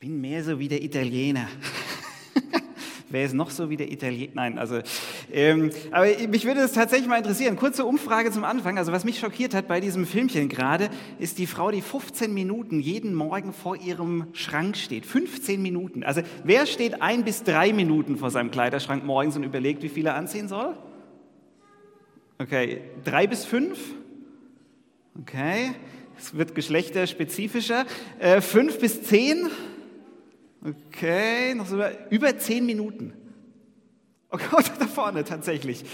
bin 0.00 0.20
mehr 0.20 0.44
so 0.44 0.60
wie 0.60 0.68
der 0.68 0.80
Italiener. 0.80 1.48
Wer 3.10 3.24
ist 3.24 3.34
noch 3.34 3.50
so 3.50 3.68
wie 3.68 3.76
der 3.76 3.90
Italiener? 3.90 4.30
Nein, 4.34 4.56
also, 4.56 4.78
ähm, 5.32 5.70
aber 5.90 6.06
mich 6.28 6.44
würde 6.44 6.60
es 6.60 6.72
tatsächlich 6.72 7.08
mal 7.08 7.16
interessieren. 7.16 7.56
Kurze 7.56 7.84
Umfrage 7.84 8.30
zum 8.30 8.44
Anfang. 8.44 8.78
Also, 8.78 8.92
was 8.92 9.04
mich 9.04 9.18
schockiert 9.18 9.54
hat 9.54 9.66
bei 9.66 9.80
diesem 9.80 10.06
Filmchen 10.06 10.48
gerade, 10.48 10.88
ist 11.18 11.38
die 11.38 11.48
Frau, 11.48 11.72
die 11.72 11.80
15 11.80 12.32
Minuten 12.32 12.78
jeden 12.78 13.12
Morgen 13.12 13.52
vor 13.52 13.76
ihrem 13.76 14.28
Schrank 14.34 14.76
steht. 14.76 15.04
15 15.04 15.60
Minuten. 15.60 16.04
Also, 16.04 16.20
wer 16.44 16.66
steht 16.66 17.02
ein 17.02 17.24
bis 17.24 17.42
drei 17.42 17.72
Minuten 17.72 18.18
vor 18.18 18.30
seinem 18.30 18.52
Kleiderschrank 18.52 19.04
morgens 19.04 19.36
und 19.36 19.42
überlegt, 19.42 19.82
wie 19.82 19.88
viel 19.88 20.06
er 20.06 20.14
anziehen 20.14 20.46
soll? 20.46 20.76
Okay, 22.38 22.82
drei 23.02 23.26
bis 23.26 23.44
fünf? 23.44 23.80
Okay, 25.20 25.72
es 26.16 26.36
wird 26.36 26.54
geschlechterspezifischer. 26.54 27.84
Äh, 28.20 28.40
fünf 28.42 28.78
bis 28.78 29.02
zehn? 29.02 29.48
Okay, 30.64 31.54
noch 31.54 31.66
so 31.66 31.80
über, 32.10 32.38
zehn 32.38 32.66
Minuten. 32.66 33.12
Oh 34.30 34.38
Gott, 34.50 34.70
da 34.78 34.86
vorne 34.86 35.24
tatsächlich. 35.24 35.84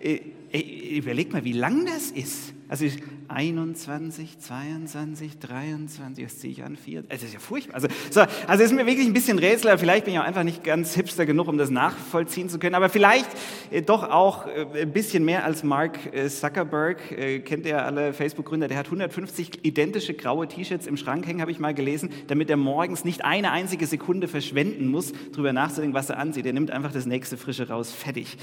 Äh, 0.00 0.20
äh, 0.52 0.96
überleg 0.98 1.32
mal, 1.32 1.44
wie 1.44 1.52
lang 1.52 1.86
das 1.86 2.10
ist. 2.10 2.52
Also 2.70 2.86
21, 3.26 4.38
22, 4.38 5.40
23, 5.40 6.24
das 6.24 6.38
ziehe 6.38 6.52
ich 6.52 6.62
an, 6.62 6.76
4. 6.76 7.02
Es 7.08 7.24
ist 7.24 7.34
ja 7.34 7.40
furchtbar. 7.40 7.74
Also, 7.74 7.88
so, 8.10 8.20
also 8.46 8.62
ist 8.62 8.72
mir 8.72 8.86
wirklich 8.86 9.08
ein 9.08 9.12
bisschen 9.12 9.40
Rätsel. 9.40 9.76
Vielleicht 9.76 10.04
bin 10.04 10.14
ich 10.14 10.20
auch 10.20 10.24
einfach 10.24 10.44
nicht 10.44 10.62
ganz 10.62 10.94
hipster 10.94 11.26
genug, 11.26 11.48
um 11.48 11.58
das 11.58 11.70
nachvollziehen 11.70 12.48
zu 12.48 12.60
können. 12.60 12.76
Aber 12.76 12.88
vielleicht 12.88 13.26
äh, 13.72 13.82
doch 13.82 14.08
auch 14.08 14.46
äh, 14.46 14.82
ein 14.82 14.92
bisschen 14.92 15.24
mehr 15.24 15.44
als 15.44 15.64
Mark 15.64 16.14
äh, 16.14 16.28
Zuckerberg. 16.28 16.98
Kennt 17.44 17.66
ihr 17.66 17.84
alle 17.84 18.12
Facebook-Gründer? 18.12 18.68
Der 18.68 18.78
hat 18.78 18.86
150 18.86 19.64
identische 19.64 20.14
graue 20.14 20.46
T-Shirts 20.46 20.86
im 20.86 20.96
Schrank 20.96 21.26
hängen, 21.26 21.40
habe 21.40 21.50
ich 21.50 21.58
mal 21.58 21.74
gelesen, 21.74 22.10
damit 22.28 22.50
er 22.50 22.56
morgens 22.56 23.04
nicht 23.04 23.24
eine 23.24 23.50
einzige 23.50 23.88
Sekunde 23.88 24.28
verschwenden 24.28 24.86
muss, 24.86 25.12
darüber 25.32 25.52
nachzudenken, 25.52 25.94
was 25.94 26.08
er 26.08 26.18
ansieht. 26.18 26.46
Er 26.46 26.52
nimmt 26.52 26.70
einfach 26.70 26.92
das 26.92 27.04
nächste 27.04 27.36
Frische 27.36 27.66
raus. 27.66 27.90
Fertig. 27.90 28.38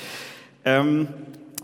Ähm, 0.66 1.08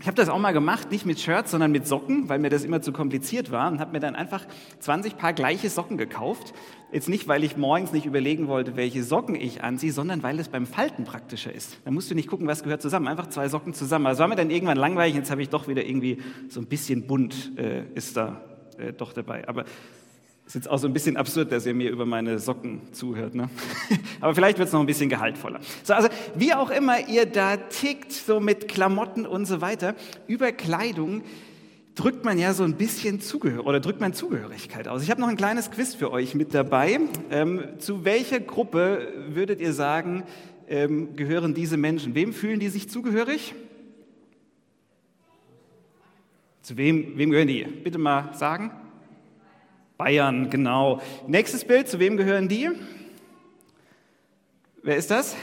ich 0.00 0.06
habe 0.06 0.16
das 0.16 0.28
auch 0.28 0.38
mal 0.38 0.52
gemacht, 0.52 0.90
nicht 0.90 1.06
mit 1.06 1.20
Shirts, 1.20 1.52
sondern 1.52 1.72
mit 1.72 1.86
Socken, 1.86 2.28
weil 2.28 2.38
mir 2.38 2.50
das 2.50 2.64
immer 2.64 2.82
zu 2.82 2.92
kompliziert 2.92 3.50
war 3.50 3.70
und 3.70 3.80
habe 3.80 3.92
mir 3.92 4.00
dann 4.00 4.14
einfach 4.14 4.44
20 4.80 5.16
Paar 5.16 5.32
gleiche 5.32 5.70
Socken 5.70 5.96
gekauft. 5.96 6.52
Jetzt 6.92 7.08
nicht, 7.08 7.26
weil 7.26 7.42
ich 7.42 7.56
morgens 7.56 7.92
nicht 7.92 8.04
überlegen 8.04 8.46
wollte, 8.48 8.76
welche 8.76 9.02
Socken 9.02 9.34
ich 9.34 9.62
anziehe, 9.62 9.92
sondern 9.92 10.22
weil 10.22 10.38
es 10.38 10.48
beim 10.48 10.66
Falten 10.66 11.04
praktischer 11.04 11.52
ist. 11.52 11.78
Da 11.84 11.90
musst 11.90 12.10
du 12.10 12.14
nicht 12.14 12.28
gucken, 12.28 12.46
was 12.46 12.62
gehört 12.62 12.82
zusammen, 12.82 13.08
einfach 13.08 13.28
zwei 13.28 13.48
Socken 13.48 13.72
zusammen. 13.72 14.06
Also 14.06 14.20
war 14.20 14.28
mir 14.28 14.36
dann 14.36 14.50
irgendwann 14.50 14.76
langweilig, 14.76 15.14
jetzt 15.14 15.30
habe 15.30 15.42
ich 15.42 15.48
doch 15.48 15.68
wieder 15.68 15.84
irgendwie 15.84 16.18
so 16.48 16.60
ein 16.60 16.66
bisschen 16.66 17.06
bunt 17.06 17.52
äh, 17.56 17.84
ist 17.94 18.16
da 18.16 18.42
äh, 18.78 18.92
doch 18.92 19.12
dabei. 19.12 19.48
Aber 19.48 19.64
ist 20.46 20.54
jetzt 20.54 20.68
auch 20.68 20.78
so 20.78 20.86
ein 20.86 20.92
bisschen 20.92 21.16
absurd, 21.16 21.52
dass 21.52 21.64
ihr 21.64 21.74
mir 21.74 21.90
über 21.90 22.04
meine 22.04 22.38
Socken 22.38 22.92
zuhört. 22.92 23.34
Ne? 23.34 23.48
Aber 24.20 24.34
vielleicht 24.34 24.58
wird 24.58 24.68
es 24.68 24.72
noch 24.72 24.80
ein 24.80 24.86
bisschen 24.86 25.08
gehaltvoller. 25.08 25.60
So, 25.82 25.94
also 25.94 26.08
wie 26.34 26.52
auch 26.52 26.70
immer 26.70 27.08
ihr 27.08 27.26
da 27.26 27.56
tickt, 27.56 28.12
so 28.12 28.40
mit 28.40 28.68
Klamotten 28.68 29.26
und 29.26 29.46
so 29.46 29.60
weiter, 29.60 29.94
über 30.26 30.52
Kleidung 30.52 31.22
drückt 31.94 32.24
man 32.24 32.38
ja 32.38 32.52
so 32.52 32.64
ein 32.64 32.74
bisschen 32.74 33.20
Zugehör 33.20 33.66
oder 33.66 33.80
drückt 33.80 34.00
man 34.00 34.12
Zugehörigkeit 34.12 34.88
aus. 34.88 35.02
Ich 35.02 35.10
habe 35.10 35.20
noch 35.20 35.28
ein 35.28 35.36
kleines 35.36 35.70
Quiz 35.70 35.94
für 35.94 36.10
euch 36.10 36.34
mit 36.34 36.52
dabei. 36.52 37.00
Ähm, 37.30 37.62
zu 37.78 38.04
welcher 38.04 38.40
Gruppe 38.40 39.12
würdet 39.28 39.60
ihr 39.60 39.72
sagen, 39.72 40.24
ähm, 40.68 41.16
gehören 41.16 41.54
diese 41.54 41.76
Menschen? 41.76 42.14
Wem 42.14 42.32
fühlen 42.32 42.60
die 42.60 42.68
sich 42.68 42.90
zugehörig? 42.90 43.54
Zu 46.62 46.76
wem, 46.76 47.16
wem 47.16 47.30
gehören 47.30 47.48
die? 47.48 47.64
Bitte 47.64 47.98
mal 47.98 48.34
sagen. 48.34 48.72
Bayern, 50.04 50.50
genau. 50.50 51.00
Nächstes 51.26 51.64
Bild, 51.64 51.88
zu 51.88 51.98
wem 51.98 52.18
gehören 52.18 52.46
die? 52.46 52.68
Wer 54.82 54.96
ist 54.98 55.10
das? 55.10 55.34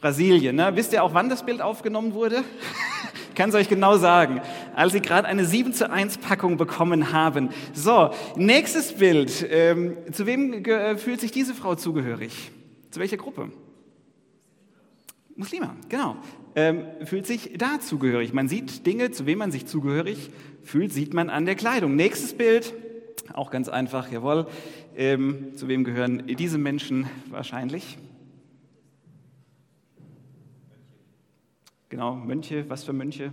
Brasilien. 0.00 0.54
Ne? 0.54 0.70
Wisst 0.76 0.92
ihr 0.92 1.02
auch, 1.02 1.14
wann 1.14 1.28
das 1.28 1.44
Bild 1.44 1.60
aufgenommen 1.60 2.14
wurde? 2.14 2.44
Ich 3.30 3.36
kann 3.36 3.48
es 3.48 3.56
euch 3.56 3.68
genau 3.68 3.96
sagen, 3.96 4.40
als 4.76 4.92
sie 4.92 5.00
gerade 5.00 5.26
eine 5.26 5.44
7 5.44 5.72
zu 5.72 5.90
1 5.90 6.18
Packung 6.18 6.56
bekommen 6.56 7.10
haben. 7.12 7.48
So, 7.72 8.10
nächstes 8.36 8.92
Bild. 8.92 9.44
Ähm, 9.50 9.96
zu 10.12 10.24
wem 10.26 10.64
äh, 10.64 10.96
fühlt 10.96 11.20
sich 11.20 11.32
diese 11.32 11.52
Frau 11.52 11.74
zugehörig? 11.74 12.52
Zu 12.92 13.00
welcher 13.00 13.16
Gruppe? 13.16 13.50
Muslima, 15.34 15.74
genau. 15.88 16.16
Ähm, 16.54 16.84
fühlt 17.06 17.26
sich 17.26 17.54
da 17.58 17.80
zugehörig. 17.80 18.32
Man 18.32 18.48
sieht 18.48 18.86
Dinge, 18.86 19.10
zu 19.10 19.26
wem 19.26 19.38
man 19.38 19.50
sich 19.50 19.66
zugehörig 19.66 20.30
fühlt, 20.62 20.92
sieht 20.92 21.12
man 21.12 21.28
an 21.28 21.44
der 21.44 21.56
Kleidung. 21.56 21.96
Nächstes 21.96 22.34
Bild. 22.34 22.72
Auch 23.32 23.50
ganz 23.50 23.68
einfach, 23.68 24.10
jawohl. 24.10 24.46
Ähm, 24.96 25.56
zu 25.56 25.68
wem 25.68 25.84
gehören 25.84 26.26
diese 26.26 26.58
Menschen 26.58 27.08
wahrscheinlich? 27.30 27.98
Genau, 31.88 32.14
Mönche, 32.14 32.68
was 32.68 32.84
für 32.84 32.92
Mönche? 32.92 33.32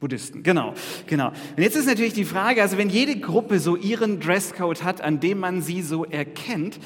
Buddhisten, 0.00 0.42
genau, 0.42 0.74
genau. 1.06 1.28
Und 1.28 1.62
jetzt 1.62 1.76
ist 1.76 1.86
natürlich 1.86 2.12
die 2.12 2.24
Frage, 2.24 2.60
also 2.60 2.76
wenn 2.76 2.90
jede 2.90 3.18
Gruppe 3.18 3.58
so 3.58 3.76
ihren 3.76 4.20
Dresscode 4.20 4.82
hat, 4.82 5.00
an 5.00 5.20
dem 5.20 5.38
man 5.38 5.62
sie 5.62 5.82
so 5.82 6.04
erkennt, 6.04 6.78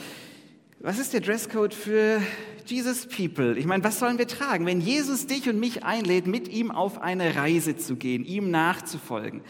was 0.81 0.99
ist 0.99 1.13
der 1.13 1.21
Dresscode 1.21 1.75
für 1.75 2.23
Jesus 2.67 3.07
People? 3.07 3.59
Ich 3.59 3.67
meine, 3.67 3.83
was 3.83 3.99
sollen 3.99 4.19
wir 4.19 4.29
tragen, 4.29 4.67
wenn 4.67 4.81
Jesus 4.81 5.27
dich 5.27 5.49
und 5.49 5.59
mich 5.59 5.83
einlädt, 5.83 6.27
mit 6.27 6.49
ihm 6.49 6.71
auf 6.71 7.01
eine 7.03 7.35
Reise 7.35 7.77
zu 7.77 7.97
gehen, 7.97 8.25
ihm 8.25 8.51
nachzufolgen? 8.51 9.41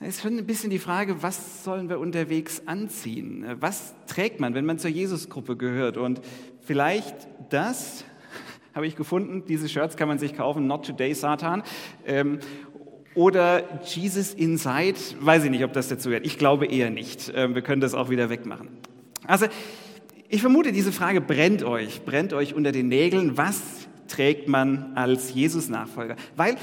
Da 0.00 0.06
ist 0.06 0.22
schon 0.22 0.38
ein 0.38 0.46
bisschen 0.46 0.70
die 0.70 0.78
Frage, 0.78 1.22
was 1.22 1.62
sollen 1.62 1.90
wir 1.90 1.98
unterwegs 1.98 2.62
anziehen? 2.64 3.44
Was 3.60 3.94
trägt 4.06 4.40
man, 4.40 4.54
wenn 4.54 4.64
man 4.64 4.78
zur 4.78 4.88
Jesusgruppe 4.88 5.58
gehört? 5.58 5.98
Und 5.98 6.22
vielleicht 6.62 7.14
das 7.50 8.06
habe 8.74 8.86
ich 8.86 8.96
gefunden, 8.96 9.44
diese 9.46 9.68
Shirts 9.68 9.98
kann 9.98 10.08
man 10.08 10.18
sich 10.18 10.34
kaufen, 10.34 10.66
Not 10.66 10.86
Today 10.86 11.12
Satan. 11.12 11.62
Ähm, 12.06 12.38
oder 13.14 13.82
Jesus 13.84 14.32
Inside, 14.32 14.98
weiß 15.20 15.44
ich 15.44 15.50
nicht, 15.50 15.64
ob 15.64 15.74
das 15.74 15.88
dazu 15.88 16.08
gehört. 16.08 16.24
Ich 16.24 16.38
glaube 16.38 16.64
eher 16.64 16.88
nicht. 16.88 17.30
Ähm, 17.34 17.54
wir 17.54 17.60
können 17.60 17.82
das 17.82 17.92
auch 17.92 18.08
wieder 18.08 18.30
wegmachen. 18.30 18.68
Also, 19.26 19.48
ich 20.30 20.40
vermute, 20.40 20.72
diese 20.72 20.92
Frage 20.92 21.20
brennt 21.20 21.62
euch, 21.62 22.06
brennt 22.06 22.32
euch 22.32 22.54
unter 22.54 22.72
den 22.72 22.88
Nägeln. 22.88 23.36
Was 23.36 23.60
trägt 24.08 24.48
man 24.48 24.92
als 24.94 25.34
Jesus-Nachfolger? 25.34 26.16
Weil 26.36 26.56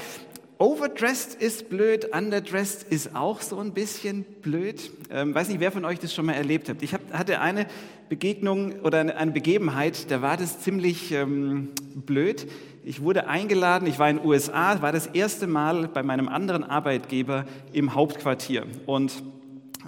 Overdressed 0.60 1.40
ist 1.40 1.68
blöd, 1.68 2.12
underdressed 2.12 2.82
ist 2.90 3.14
auch 3.14 3.42
so 3.42 3.60
ein 3.60 3.74
bisschen 3.74 4.24
blöd. 4.42 4.90
Ähm, 5.08 5.32
weiß 5.32 5.48
nicht, 5.50 5.60
wer 5.60 5.70
von 5.70 5.84
euch 5.84 6.00
das 6.00 6.12
schon 6.12 6.26
mal 6.26 6.32
erlebt 6.32 6.68
hat. 6.68 6.82
Ich 6.82 6.94
hab, 6.94 7.12
hatte 7.12 7.40
eine 7.40 7.66
Begegnung 8.08 8.80
oder 8.80 8.98
eine, 8.98 9.30
Begebenheit, 9.30 10.10
da 10.10 10.20
war 10.20 10.36
das 10.36 10.58
ziemlich 10.58 11.12
ähm, 11.12 11.68
blöd. 11.94 12.48
Ich 12.84 13.02
wurde 13.02 13.28
eingeladen, 13.28 13.86
ich 13.86 14.00
war 14.00 14.10
in 14.10 14.16
den 14.16 14.26
USA, 14.26 14.82
war 14.82 14.90
das 14.90 15.06
erste 15.06 15.46
Mal 15.46 15.86
bei 15.86 16.02
meinem 16.02 16.28
anderen 16.28 16.64
Arbeitgeber 16.64 17.44
im 17.72 17.94
Hauptquartier 17.94 18.66
und 18.86 19.22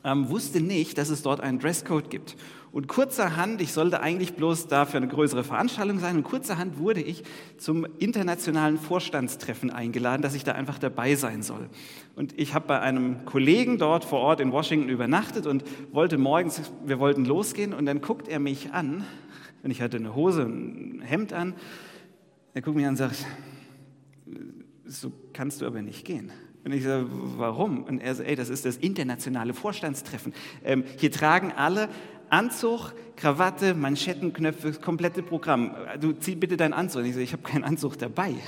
ähm, 0.04 0.28
wusste 0.28 0.60
nicht, 0.60 0.98
dass 0.98 1.08
es 1.08 1.22
dort 1.22 1.40
einen 1.40 1.58
Dresscode 1.58 2.10
gibt. 2.10 2.36
Und 2.72 2.86
kurzerhand, 2.86 3.60
ich 3.60 3.72
sollte 3.72 4.00
eigentlich 4.00 4.34
bloß 4.34 4.68
da 4.68 4.86
für 4.86 4.96
eine 4.96 5.08
größere 5.08 5.42
Veranstaltung 5.42 5.98
sein, 5.98 6.16
und 6.16 6.22
kurzerhand 6.22 6.78
wurde 6.78 7.00
ich 7.00 7.24
zum 7.58 7.84
internationalen 7.98 8.78
Vorstandstreffen 8.78 9.70
eingeladen, 9.70 10.22
dass 10.22 10.34
ich 10.34 10.44
da 10.44 10.52
einfach 10.52 10.78
dabei 10.78 11.16
sein 11.16 11.42
soll. 11.42 11.68
Und 12.14 12.38
ich 12.38 12.54
habe 12.54 12.68
bei 12.68 12.80
einem 12.80 13.24
Kollegen 13.24 13.78
dort 13.78 14.04
vor 14.04 14.20
Ort 14.20 14.40
in 14.40 14.52
Washington 14.52 14.88
übernachtet 14.88 15.46
und 15.46 15.64
wollte 15.92 16.16
morgens, 16.16 16.62
wir 16.84 17.00
wollten 17.00 17.24
losgehen, 17.24 17.72
und 17.72 17.86
dann 17.86 18.00
guckt 18.00 18.28
er 18.28 18.38
mich 18.38 18.72
an, 18.72 19.04
und 19.62 19.70
ich 19.72 19.82
hatte 19.82 19.96
eine 19.96 20.14
Hose, 20.14 20.42
ein 20.42 21.02
Hemd 21.04 21.32
an, 21.32 21.54
er 22.54 22.62
guckt 22.62 22.76
mich 22.76 22.86
an 22.86 22.92
und 22.92 22.96
sagt, 22.96 23.26
so 24.86 25.12
kannst 25.32 25.60
du 25.60 25.66
aber 25.66 25.82
nicht 25.82 26.04
gehen. 26.04 26.30
Und 26.64 26.72
ich 26.72 26.84
sage, 26.84 27.06
warum? 27.08 27.84
Und 27.84 28.00
er 28.00 28.14
sagt, 28.14 28.28
ey, 28.28 28.36
das 28.36 28.48
ist 28.48 28.64
das 28.64 28.76
internationale 28.76 29.54
Vorstandstreffen. 29.54 30.34
Ähm, 30.62 30.84
hier 30.98 31.10
tragen 31.10 31.52
alle 31.56 31.88
Anzug, 32.30 32.92
Krawatte, 33.16 33.74
Manschettenknöpfe, 33.74 34.68
das 34.68 34.80
komplette 34.80 35.22
Programm. 35.22 35.74
Du 36.00 36.12
zieh 36.12 36.36
bitte 36.36 36.56
deinen 36.56 36.72
Anzug. 36.72 37.02
Und 37.02 37.08
ich 37.08 37.14
so, 37.14 37.20
ich 37.20 37.32
habe 37.32 37.42
keinen 37.42 37.64
Anzug 37.64 37.98
dabei. 37.98 38.34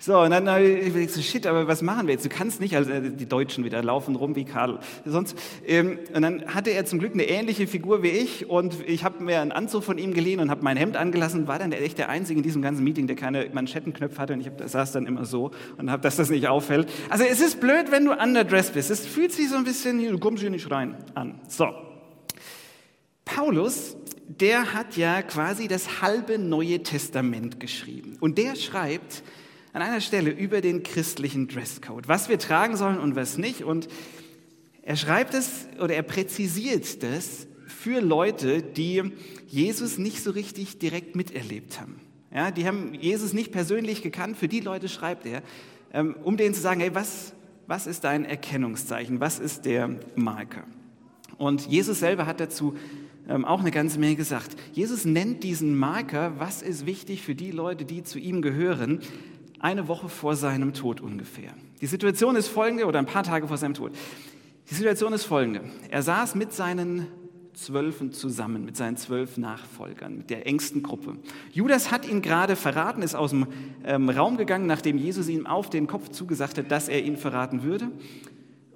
So, 0.00 0.20
und 0.20 0.30
dann 0.30 0.48
habe 0.48 0.64
ich 0.64 1.12
so, 1.12 1.20
shit, 1.20 1.46
aber 1.46 1.66
was 1.66 1.82
machen 1.82 2.06
wir 2.06 2.14
jetzt? 2.14 2.24
Du 2.24 2.30
kannst 2.30 2.60
nicht, 2.60 2.76
also 2.76 2.92
die 2.98 3.26
Deutschen 3.26 3.64
wieder 3.64 3.82
laufen 3.82 4.14
rum 4.14 4.36
wie 4.36 4.44
Karl. 4.44 4.78
Sonst, 5.04 5.36
ähm, 5.66 5.98
und 6.14 6.22
dann 6.22 6.46
hatte 6.46 6.70
er 6.70 6.86
zum 6.86 6.98
Glück 6.98 7.12
eine 7.12 7.24
ähnliche 7.24 7.66
Figur 7.66 8.02
wie 8.02 8.08
ich 8.08 8.48
und 8.48 8.76
ich 8.86 9.04
habe 9.04 9.22
mir 9.22 9.40
einen 9.40 9.50
Anzug 9.52 9.82
von 9.82 9.98
ihm 9.98 10.14
geliehen 10.14 10.38
und 10.40 10.50
habe 10.50 10.62
mein 10.62 10.76
Hemd 10.76 10.96
angelassen, 10.96 11.48
war 11.48 11.58
dann 11.58 11.72
echt 11.72 11.98
der 11.98 12.08
Einzige 12.08 12.38
in 12.38 12.42
diesem 12.44 12.62
ganzen 12.62 12.84
Meeting, 12.84 13.06
der 13.08 13.16
keine 13.16 13.50
Manschettenknöpfe 13.52 14.18
hatte 14.18 14.32
und 14.34 14.40
ich 14.40 14.46
hab, 14.46 14.66
saß 14.66 14.92
dann 14.92 15.04
immer 15.04 15.24
so 15.24 15.50
und 15.76 15.90
habe, 15.90 16.00
dass 16.00 16.16
das 16.16 16.30
nicht 16.30 16.46
auffällt. 16.46 16.88
Also 17.10 17.24
es 17.24 17.40
ist 17.40 17.60
blöd, 17.60 17.90
wenn 17.90 18.04
du 18.04 18.12
underdressed 18.12 18.74
bist. 18.74 18.90
Es 18.90 19.04
fühlt 19.04 19.32
sich 19.32 19.50
so 19.50 19.56
ein 19.56 19.64
bisschen, 19.64 19.98
du 19.98 20.18
kommst 20.18 20.40
hier 20.40 20.50
nicht 20.50 20.70
rein 20.70 20.94
an. 21.14 21.40
So, 21.48 21.66
Paulus, 23.38 23.96
der 24.26 24.74
hat 24.74 24.96
ja 24.96 25.22
quasi 25.22 25.68
das 25.68 26.02
halbe 26.02 26.40
Neue 26.40 26.82
Testament 26.82 27.60
geschrieben. 27.60 28.16
Und 28.18 28.36
der 28.36 28.56
schreibt 28.56 29.22
an 29.72 29.80
einer 29.80 30.00
Stelle 30.00 30.30
über 30.30 30.60
den 30.60 30.82
christlichen 30.82 31.46
Dresscode, 31.46 32.08
was 32.08 32.28
wir 32.28 32.40
tragen 32.40 32.76
sollen 32.76 32.98
und 32.98 33.14
was 33.14 33.38
nicht. 33.38 33.62
Und 33.62 33.86
er 34.82 34.96
schreibt 34.96 35.34
es 35.34 35.68
oder 35.80 35.94
er 35.94 36.02
präzisiert 36.02 37.04
das 37.04 37.46
für 37.68 38.00
Leute, 38.00 38.60
die 38.60 39.04
Jesus 39.46 39.98
nicht 39.98 40.20
so 40.20 40.32
richtig 40.32 40.80
direkt 40.80 41.14
miterlebt 41.14 41.80
haben. 41.80 42.00
Ja, 42.34 42.50
die 42.50 42.66
haben 42.66 42.92
Jesus 42.94 43.34
nicht 43.34 43.52
persönlich 43.52 44.02
gekannt, 44.02 44.36
für 44.36 44.48
die 44.48 44.58
Leute 44.58 44.88
schreibt 44.88 45.24
er, 45.26 45.44
ähm, 45.92 46.16
um 46.24 46.36
denen 46.36 46.56
zu 46.56 46.60
sagen, 46.60 46.80
hey, 46.80 46.92
was, 46.92 47.34
was 47.68 47.86
ist 47.86 48.02
dein 48.02 48.24
Erkennungszeichen, 48.24 49.20
was 49.20 49.38
ist 49.38 49.64
der 49.64 49.94
Marker? 50.16 50.64
Und 51.36 51.68
Jesus 51.68 52.00
selber 52.00 52.26
hat 52.26 52.40
dazu 52.40 52.74
ähm, 53.28 53.44
auch 53.44 53.60
eine 53.60 53.70
ganze 53.70 53.98
Menge 53.98 54.16
gesagt. 54.16 54.56
Jesus 54.72 55.04
nennt 55.04 55.44
diesen 55.44 55.76
Marker, 55.76 56.32
was 56.38 56.62
ist 56.62 56.86
wichtig 56.86 57.22
für 57.22 57.34
die 57.34 57.50
Leute, 57.50 57.84
die 57.84 58.02
zu 58.02 58.18
ihm 58.18 58.42
gehören, 58.42 59.00
eine 59.60 59.88
Woche 59.88 60.08
vor 60.08 60.36
seinem 60.36 60.72
Tod 60.72 61.00
ungefähr. 61.00 61.52
Die 61.80 61.86
Situation 61.86 62.36
ist 62.36 62.48
folgende, 62.48 62.86
oder 62.86 62.98
ein 62.98 63.06
paar 63.06 63.22
Tage 63.24 63.48
vor 63.48 63.56
seinem 63.56 63.74
Tod. 63.74 63.92
Die 64.70 64.74
Situation 64.74 65.12
ist 65.12 65.24
folgende. 65.24 65.62
Er 65.90 66.02
saß 66.02 66.34
mit 66.34 66.52
seinen 66.52 67.06
Zwölfen 67.54 68.12
zusammen, 68.12 68.64
mit 68.64 68.76
seinen 68.76 68.96
zwölf 68.96 69.36
Nachfolgern, 69.36 70.18
mit 70.18 70.30
der 70.30 70.46
engsten 70.46 70.82
Gruppe. 70.82 71.16
Judas 71.52 71.90
hat 71.90 72.08
ihn 72.08 72.22
gerade 72.22 72.54
verraten, 72.54 73.02
ist 73.02 73.16
aus 73.16 73.30
dem 73.30 73.48
ähm, 73.84 74.08
Raum 74.10 74.36
gegangen, 74.36 74.66
nachdem 74.66 74.96
Jesus 74.96 75.28
ihm 75.28 75.46
auf 75.46 75.68
den 75.68 75.88
Kopf 75.88 76.10
zugesagt 76.10 76.58
hat, 76.58 76.70
dass 76.70 76.88
er 76.88 77.02
ihn 77.02 77.16
verraten 77.16 77.64
würde. 77.64 77.90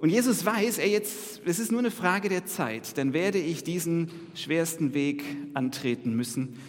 Und 0.03 0.09
Jesus 0.09 0.45
weiß, 0.45 0.79
er 0.79 0.89
jetzt, 0.89 1.43
es 1.45 1.59
ist 1.59 1.71
nur 1.71 1.79
eine 1.79 1.89
Frage 1.89 2.27
der 2.27 2.45
Zeit, 2.45 2.97
dann 2.97 3.13
werde 3.13 3.37
ich 3.37 3.63
diesen 3.63 4.11
schwersten 4.35 4.93
Weg 4.93 5.23
antreten 5.53 6.13
müssen, 6.13 6.59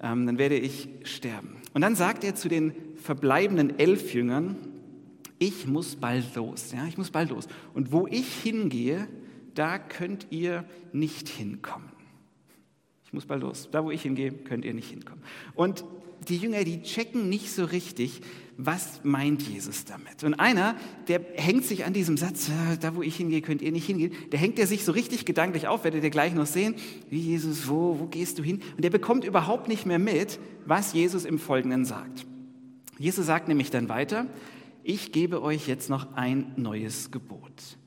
ähm, 0.00 0.26
dann 0.26 0.38
werde 0.38 0.56
ich 0.56 0.88
sterben. 1.02 1.56
Und 1.72 1.80
dann 1.80 1.96
sagt 1.96 2.22
er 2.22 2.36
zu 2.36 2.48
den 2.48 2.72
verbleibenden 2.94 3.80
elf 3.80 4.14
Jüngern, 4.14 4.54
ich 5.40 5.66
muss 5.66 5.96
bald 5.96 6.36
los, 6.36 6.70
ja, 6.70 6.86
ich 6.86 6.96
muss 6.96 7.10
bald 7.10 7.30
los. 7.30 7.48
Und 7.72 7.90
wo 7.90 8.06
ich 8.06 8.32
hingehe, 8.32 9.08
da 9.54 9.80
könnt 9.80 10.28
ihr 10.30 10.64
nicht 10.92 11.28
hinkommen. 11.28 11.93
Muss 13.14 13.26
bald 13.26 13.42
los. 13.42 13.68
Da, 13.70 13.84
wo 13.84 13.90
ich 13.90 14.02
hingehe, 14.02 14.32
könnt 14.32 14.64
ihr 14.64 14.74
nicht 14.74 14.90
hinkommen. 14.90 15.22
Und 15.54 15.84
die 16.28 16.36
Jünger, 16.36 16.64
die 16.64 16.82
checken 16.82 17.28
nicht 17.28 17.52
so 17.52 17.64
richtig, 17.64 18.20
was 18.56 19.00
meint 19.02 19.42
Jesus 19.42 19.84
damit. 19.84 20.22
Und 20.24 20.34
einer, 20.34 20.76
der 21.08 21.20
hängt 21.34 21.64
sich 21.64 21.84
an 21.84 21.92
diesem 21.92 22.16
Satz, 22.16 22.50
da 22.80 22.94
wo 22.94 23.02
ich 23.02 23.16
hingehe, 23.16 23.42
könnt 23.42 23.62
ihr 23.62 23.72
nicht 23.72 23.86
hingehen, 23.86 24.12
der 24.32 24.38
hängt 24.38 24.58
er 24.58 24.66
sich 24.66 24.84
so 24.84 24.92
richtig 24.92 25.24
gedanklich 25.24 25.66
auf, 25.66 25.84
werdet 25.84 26.04
ihr 26.04 26.10
gleich 26.10 26.34
noch 26.34 26.46
sehen, 26.46 26.76
wie 27.10 27.18
Jesus, 27.18 27.68
wo, 27.68 27.98
wo 27.98 28.06
gehst 28.06 28.38
du 28.38 28.42
hin? 28.42 28.62
Und 28.76 28.84
der 28.84 28.90
bekommt 28.90 29.24
überhaupt 29.24 29.68
nicht 29.68 29.86
mehr 29.86 29.98
mit, 29.98 30.38
was 30.66 30.92
Jesus 30.92 31.24
im 31.24 31.38
Folgenden 31.38 31.84
sagt. 31.84 32.26
Jesus 32.98 33.26
sagt 33.26 33.48
nämlich 33.48 33.70
dann 33.70 33.88
weiter, 33.88 34.26
ich 34.82 35.12
gebe 35.12 35.42
euch 35.42 35.66
jetzt 35.66 35.90
noch 35.90 36.14
ein 36.14 36.52
neues 36.56 37.10
Gebot. 37.10 37.78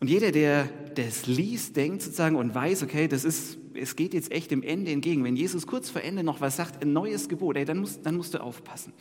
Und 0.00 0.10
jeder, 0.10 0.30
der 0.30 0.68
das 0.94 1.26
liest, 1.26 1.76
denkt 1.76 2.02
sozusagen 2.02 2.36
und 2.36 2.54
weiß, 2.54 2.82
okay, 2.82 3.08
das 3.08 3.24
ist, 3.24 3.58
es 3.76 3.96
geht 3.96 4.14
jetzt 4.14 4.32
echt 4.32 4.50
dem 4.50 4.62
Ende 4.62 4.90
entgegen. 4.90 5.24
Wenn 5.24 5.36
Jesus 5.36 5.66
kurz 5.66 5.90
vor 5.90 6.02
Ende 6.02 6.22
noch 6.22 6.40
was 6.40 6.56
sagt, 6.56 6.82
ein 6.82 6.92
neues 6.92 7.28
Gebot, 7.28 7.56
ey, 7.56 7.64
dann, 7.64 7.78
musst, 7.78 8.04
dann 8.04 8.16
musst 8.16 8.34
du 8.34 8.42
aufpassen. 8.42 8.92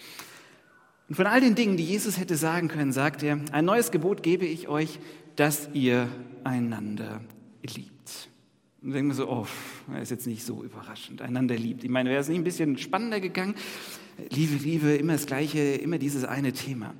Und 1.07 1.15
von 1.15 1.27
all 1.27 1.41
den 1.41 1.55
Dingen, 1.55 1.77
die 1.77 1.83
Jesus 1.83 2.17
hätte 2.17 2.35
sagen 2.35 2.67
können, 2.67 2.91
sagt 2.91 3.21
er, 3.23 3.39
ein 3.51 3.65
neues 3.65 3.91
Gebot 3.91 4.23
gebe 4.23 4.45
ich 4.45 4.67
euch, 4.67 4.99
dass 5.35 5.69
ihr 5.73 6.09
einander 6.43 7.21
liebt. 7.61 8.29
Und 8.81 8.91
denken 8.91 9.09
wir 9.09 9.15
so, 9.15 9.29
oh, 9.29 9.47
das 9.91 10.03
ist 10.03 10.11
jetzt 10.11 10.27
nicht 10.27 10.43
so 10.45 10.63
überraschend, 10.63 11.21
einander 11.21 11.55
liebt. 11.55 11.83
Ich 11.83 11.89
meine, 11.89 12.09
wäre 12.09 12.21
es 12.21 12.27
nicht 12.27 12.37
ein 12.37 12.43
bisschen 12.43 12.77
spannender 12.77 13.19
gegangen? 13.19 13.55
Liebe, 14.29 14.55
Liebe, 14.55 14.95
immer 14.95 15.13
das 15.13 15.25
Gleiche, 15.25 15.59
immer 15.59 15.97
dieses 15.97 16.23
eine 16.23 16.53
Thema. 16.53 16.93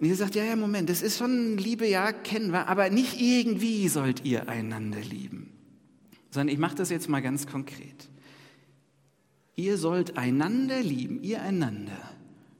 Und 0.00 0.06
ihr 0.06 0.16
sagt, 0.16 0.34
ja, 0.34 0.44
ja, 0.44 0.56
Moment, 0.56 0.88
das 0.88 1.02
ist 1.02 1.18
schon 1.18 1.58
Liebe, 1.58 1.86
ja, 1.86 2.12
kennen 2.12 2.52
wir, 2.52 2.68
aber 2.68 2.88
nicht 2.90 3.20
irgendwie 3.20 3.88
sollt 3.88 4.24
ihr 4.24 4.48
einander 4.48 5.00
lieben. 5.00 5.50
Sondern 6.30 6.52
ich 6.52 6.58
mache 6.58 6.76
das 6.76 6.90
jetzt 6.90 7.08
mal 7.08 7.20
ganz 7.20 7.46
konkret. 7.46 8.08
Ihr 9.56 9.76
sollt 9.76 10.16
einander 10.16 10.80
lieben, 10.80 11.22
ihr 11.22 11.42
einander, 11.42 11.98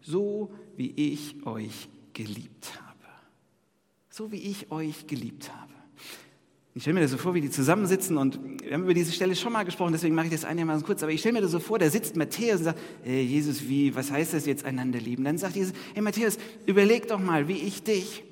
so 0.01 0.51
wie 0.77 0.93
ich 0.97 1.47
euch 1.47 1.89
geliebt 2.13 2.73
habe. 2.81 2.89
So 4.11 4.33
wie 4.33 4.39
ich 4.39 4.73
euch 4.73 5.07
geliebt 5.07 5.53
habe. 5.55 5.69
Ich 6.79 6.83
stelle 6.83 6.95
mir 6.95 7.01
das 7.01 7.11
so 7.11 7.19
vor, 7.19 7.35
wie 7.35 7.41
die 7.41 7.51
zusammensitzen 7.51 8.17
und 8.17 8.39
wir 8.63 8.73
haben 8.73 8.85
über 8.85 8.95
diese 8.95 9.11
Stelle 9.11 9.35
schon 9.35 9.53
mal 9.53 9.65
gesprochen, 9.65 9.93
deswegen 9.93 10.15
mache 10.15 10.27
ich 10.27 10.33
das 10.33 10.45
einigermaßen 10.45 10.87
kurz, 10.87 11.03
aber 11.03 11.11
ich 11.11 11.19
stelle 11.19 11.33
mir 11.33 11.41
das 11.41 11.51
so 11.51 11.59
vor, 11.59 11.81
da 11.81 11.91
sitzt 11.91 12.15
Matthäus 12.15 12.59
und 12.59 12.65
sagt, 12.67 12.79
hey, 13.03 13.23
Jesus, 13.23 13.69
wie, 13.69 13.97
was 13.97 14.13
heißt 14.13 14.33
das 14.33 14.47
jetzt 14.47 14.65
einander 14.65 15.01
lieben? 15.01 15.25
Dann 15.25 15.39
sagt 15.39 15.57
Jesus, 15.57 15.73
hey 15.95 16.03
Matthäus, 16.03 16.39
überleg 16.67 17.09
doch 17.09 17.19
mal, 17.19 17.49
wie 17.49 17.59
ich 17.59 17.83
dich 17.83 18.23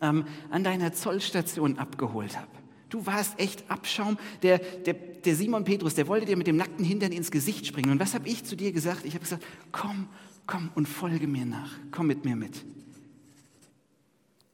ähm, 0.00 0.24
an 0.50 0.64
deiner 0.64 0.94
Zollstation 0.94 1.78
abgeholt 1.78 2.36
habe. 2.36 2.55
Du 2.88 3.04
warst 3.06 3.38
echt 3.38 3.68
Abschaum. 3.70 4.16
Der, 4.42 4.58
der, 4.58 4.94
der 4.94 5.34
Simon 5.34 5.64
Petrus, 5.64 5.94
der 5.94 6.06
wollte 6.06 6.26
dir 6.26 6.36
mit 6.36 6.46
dem 6.46 6.56
nackten 6.56 6.84
Hintern 6.84 7.12
ins 7.12 7.30
Gesicht 7.30 7.66
springen. 7.66 7.90
Und 7.90 8.00
was 8.00 8.14
habe 8.14 8.28
ich 8.28 8.44
zu 8.44 8.56
dir 8.56 8.72
gesagt? 8.72 9.04
Ich 9.04 9.14
habe 9.14 9.24
gesagt, 9.24 9.44
komm, 9.72 10.08
komm 10.46 10.70
und 10.74 10.86
folge 10.88 11.26
mir 11.26 11.46
nach. 11.46 11.72
Komm 11.90 12.06
mit 12.06 12.24
mir 12.24 12.36
mit. 12.36 12.64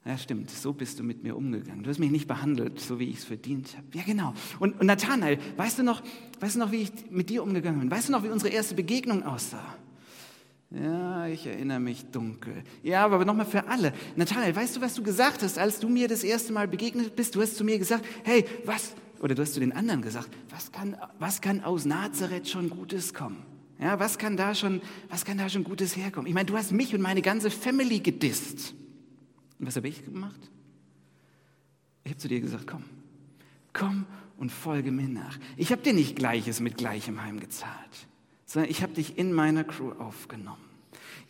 Ja, 0.04 0.18
stimmt, 0.18 0.50
so 0.50 0.72
bist 0.72 0.98
du 0.98 1.04
mit 1.04 1.22
mir 1.22 1.36
umgegangen. 1.36 1.84
Du 1.84 1.90
hast 1.90 2.00
mich 2.00 2.10
nicht 2.10 2.26
behandelt, 2.26 2.80
so 2.80 2.98
wie 2.98 3.04
ich 3.04 3.18
es 3.18 3.24
verdient 3.24 3.76
habe. 3.76 3.86
Ja, 3.94 4.02
genau. 4.02 4.34
Und, 4.58 4.80
und 4.80 4.86
Nathanael, 4.86 5.38
weißt 5.56 5.78
du, 5.78 5.84
noch, 5.84 6.02
weißt 6.40 6.56
du 6.56 6.58
noch, 6.58 6.72
wie 6.72 6.82
ich 6.82 6.92
mit 7.10 7.30
dir 7.30 7.42
umgegangen 7.44 7.78
bin? 7.78 7.90
Weißt 7.90 8.08
du 8.08 8.12
noch, 8.12 8.24
wie 8.24 8.28
unsere 8.28 8.52
erste 8.52 8.74
Begegnung 8.74 9.22
aussah? 9.22 9.76
Ja, 10.74 11.26
ich 11.26 11.46
erinnere 11.46 11.80
mich 11.80 12.06
dunkel. 12.10 12.62
Ja, 12.82 13.04
aber 13.04 13.24
nochmal 13.24 13.46
für 13.46 13.66
alle. 13.68 13.92
Nathanael, 14.16 14.56
weißt 14.56 14.76
du, 14.76 14.80
was 14.80 14.94
du 14.94 15.02
gesagt 15.02 15.42
hast, 15.42 15.58
als 15.58 15.80
du 15.80 15.88
mir 15.88 16.08
das 16.08 16.24
erste 16.24 16.52
Mal 16.52 16.66
begegnet 16.66 17.14
bist? 17.14 17.34
Du 17.34 17.42
hast 17.42 17.56
zu 17.56 17.64
mir 17.64 17.78
gesagt, 17.78 18.06
hey, 18.24 18.46
was, 18.64 18.94
oder 19.20 19.34
du 19.34 19.42
hast 19.42 19.54
zu 19.54 19.60
den 19.60 19.72
anderen 19.72 20.00
gesagt, 20.00 20.30
was 20.48 20.72
kann, 20.72 20.96
was 21.18 21.40
kann 21.40 21.62
aus 21.62 21.84
Nazareth 21.84 22.48
schon 22.48 22.70
Gutes 22.70 23.12
kommen? 23.12 23.44
Ja, 23.78 23.98
was 23.98 24.16
kann 24.16 24.36
da 24.36 24.54
schon, 24.54 24.80
was 25.08 25.24
kann 25.24 25.38
da 25.38 25.48
schon 25.48 25.64
Gutes 25.64 25.96
herkommen? 25.96 26.26
Ich 26.26 26.34
meine, 26.34 26.46
du 26.46 26.56
hast 26.56 26.72
mich 26.72 26.94
und 26.94 27.00
meine 27.00 27.20
ganze 27.20 27.50
Family 27.50 27.98
gedisst. 27.98 28.74
Und 29.58 29.66
was 29.66 29.76
habe 29.76 29.88
ich 29.88 30.04
gemacht? 30.04 30.40
Ich 32.04 32.12
habe 32.12 32.18
zu 32.18 32.28
dir 32.28 32.40
gesagt, 32.40 32.66
komm, 32.66 32.84
komm 33.72 34.06
und 34.38 34.50
folge 34.50 34.90
mir 34.90 35.08
nach. 35.08 35.38
Ich 35.56 35.70
habe 35.70 35.82
dir 35.82 35.92
nicht 35.92 36.16
Gleiches 36.16 36.60
mit 36.60 36.76
Gleichem 36.76 37.22
heimgezahlt, 37.22 38.08
sondern 38.52 38.70
ich 38.70 38.82
habe 38.82 38.92
dich 38.92 39.16
in 39.16 39.32
meiner 39.32 39.64
Crew 39.64 39.92
aufgenommen. 39.92 40.60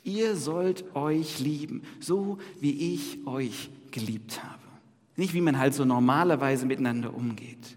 Ihr 0.02 0.34
sollt 0.34 0.96
euch 0.96 1.38
lieben, 1.38 1.82
so 2.00 2.38
wie 2.58 2.94
ich 2.94 3.24
euch 3.28 3.70
geliebt 3.92 4.42
habe. 4.42 4.58
Nicht 5.14 5.32
wie 5.32 5.40
man 5.40 5.56
halt 5.56 5.72
so 5.72 5.84
normalerweise 5.84 6.66
miteinander 6.66 7.14
umgeht. 7.14 7.76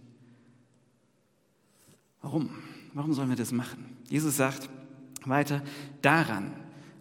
Warum? 2.23 2.49
Warum 2.95 3.13
sollen 3.13 3.29
wir 3.29 3.35
das 3.35 3.51
machen? 3.51 3.85
Jesus 4.09 4.35
sagt 4.35 4.67
weiter, 5.25 5.61
daran, 6.01 6.51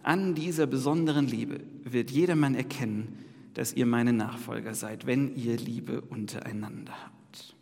an 0.03 0.35
dieser 0.35 0.67
besonderen 0.67 1.25
Liebe 1.25 1.61
wird 1.83 2.11
jedermann 2.11 2.53
erkennen, 2.53 3.25
dass 3.55 3.73
ihr 3.73 3.87
meine 3.87 4.13
Nachfolger 4.13 4.75
seid, 4.75 5.07
wenn 5.07 5.35
ihr 5.35 5.57
Liebe 5.57 6.01
untereinander 6.01 6.93
habt. 7.05 7.55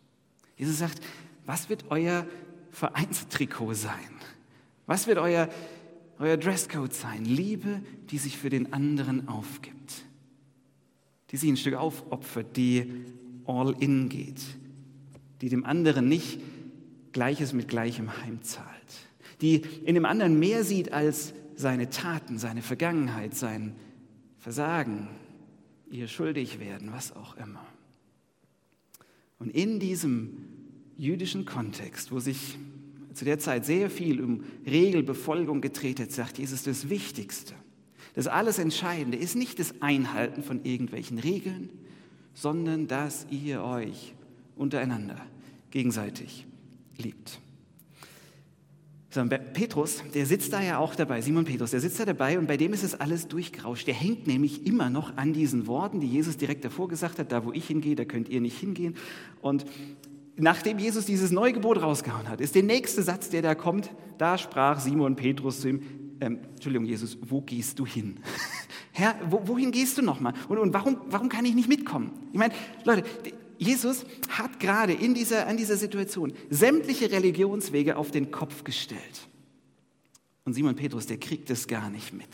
Jesus 0.58 0.78
sagt, 0.78 1.00
was 1.46 1.70
wird 1.70 1.86
euer 1.88 2.26
Vereinstrikot 2.70 3.72
sein? 3.72 4.10
Was 4.86 5.06
wird 5.06 5.18
euer, 5.18 5.48
euer 6.18 6.36
Dresscode 6.36 6.92
sein? 6.92 7.24
Liebe, 7.24 7.82
die 8.10 8.18
sich 8.18 8.36
für 8.36 8.50
den 8.50 8.72
anderen 8.72 9.28
aufgibt, 9.28 10.04
die 11.30 11.36
sich 11.36 11.50
ein 11.50 11.56
Stück 11.56 11.74
aufopfert, 11.74 12.56
die 12.56 12.90
all 13.46 13.74
in 13.80 14.08
geht, 14.08 14.42
die 15.40 15.48
dem 15.48 15.64
anderen 15.64 16.08
nicht 16.08 16.40
Gleiches 17.12 17.52
mit 17.52 17.68
Gleichem 17.68 18.22
heimzahlt, 18.22 18.66
die 19.40 19.62
in 19.84 19.94
dem 19.94 20.04
anderen 20.04 20.38
mehr 20.38 20.64
sieht 20.64 20.92
als 20.92 21.32
seine 21.56 21.90
Taten, 21.90 22.38
seine 22.38 22.62
Vergangenheit, 22.62 23.34
sein 23.34 23.74
Versagen, 24.38 25.08
ihr 25.90 26.08
schuldig 26.08 26.58
werden, 26.58 26.92
was 26.92 27.14
auch 27.14 27.36
immer. 27.36 27.64
Und 29.38 29.50
in 29.50 29.78
diesem 29.78 30.36
jüdischen 30.96 31.44
Kontext, 31.44 32.12
wo 32.12 32.18
sich 32.18 32.58
zu 33.14 33.24
der 33.24 33.38
Zeit 33.38 33.64
sehr 33.64 33.90
viel 33.90 34.20
um 34.20 34.44
Regelbefolgung 34.66 35.60
gedreht 35.60 36.00
hat, 36.00 36.12
sagt 36.12 36.38
Jesus, 36.38 36.62
das 36.64 36.88
Wichtigste, 36.90 37.54
das 38.14 38.26
alles 38.26 38.58
Entscheidende 38.58 39.18
ist 39.18 39.34
nicht 39.34 39.58
das 39.58 39.80
Einhalten 39.80 40.42
von 40.42 40.64
irgendwelchen 40.64 41.18
Regeln, 41.18 41.70
sondern 42.34 42.86
dass 42.86 43.26
ihr 43.30 43.62
euch 43.62 44.14
untereinander 44.56 45.20
gegenseitig 45.70 46.46
liebt. 46.96 47.40
Petrus, 49.52 50.02
der 50.12 50.26
sitzt 50.26 50.52
da 50.52 50.60
ja 50.60 50.78
auch 50.78 50.96
dabei, 50.96 51.20
Simon 51.20 51.44
Petrus, 51.44 51.70
der 51.70 51.80
sitzt 51.80 52.00
da 52.00 52.04
dabei 52.04 52.36
und 52.36 52.48
bei 52.48 52.56
dem 52.56 52.72
ist 52.72 52.82
es 52.82 52.98
alles 52.98 53.28
durchgerauscht. 53.28 53.86
Der 53.86 53.94
hängt 53.94 54.26
nämlich 54.26 54.66
immer 54.66 54.90
noch 54.90 55.16
an 55.16 55.32
diesen 55.32 55.68
Worten, 55.68 56.00
die 56.00 56.08
Jesus 56.08 56.36
direkt 56.36 56.64
davor 56.64 56.88
gesagt 56.88 57.20
hat, 57.20 57.30
da 57.30 57.44
wo 57.44 57.52
ich 57.52 57.66
hingehe, 57.66 57.94
da 57.94 58.04
könnt 58.04 58.28
ihr 58.28 58.40
nicht 58.40 58.58
hingehen. 58.58 58.96
Und 59.40 59.66
nachdem 60.36 60.78
Jesus 60.78 61.06
dieses 61.06 61.30
neue 61.30 61.52
Gebot 61.52 61.80
rausgehauen 61.80 62.28
hat, 62.28 62.40
ist 62.40 62.54
der 62.54 62.62
nächste 62.62 63.02
Satz, 63.02 63.30
der 63.30 63.42
da 63.42 63.54
kommt, 63.54 63.90
da 64.18 64.38
sprach 64.38 64.80
Simon 64.80 65.16
Petrus 65.16 65.60
zu 65.60 65.68
ihm, 65.68 65.82
ähm, 66.20 66.38
Entschuldigung 66.54 66.86
Jesus, 66.86 67.18
wo 67.22 67.40
gehst 67.40 67.78
du 67.78 67.86
hin? 67.86 68.20
Herr, 68.92 69.16
wo, 69.28 69.46
wohin 69.46 69.72
gehst 69.72 69.98
du 69.98 70.02
nochmal? 70.02 70.34
Und, 70.48 70.58
und 70.58 70.72
warum, 70.72 70.98
warum 71.08 71.28
kann 71.28 71.44
ich 71.44 71.54
nicht 71.54 71.68
mitkommen? 71.68 72.12
Ich 72.32 72.38
meine, 72.38 72.54
Leute, 72.84 73.04
Jesus 73.58 74.04
hat 74.28 74.60
gerade 74.60 74.92
in 74.92 75.14
dieser, 75.14 75.46
an 75.46 75.56
dieser 75.56 75.76
Situation 75.76 76.32
sämtliche 76.50 77.10
Religionswege 77.10 77.96
auf 77.96 78.10
den 78.10 78.30
Kopf 78.30 78.64
gestellt. 78.64 79.28
Und 80.44 80.54
Simon 80.54 80.76
Petrus, 80.76 81.06
der 81.06 81.18
kriegt 81.18 81.50
es 81.50 81.66
gar 81.66 81.90
nicht 81.90 82.12
mit. 82.12 82.28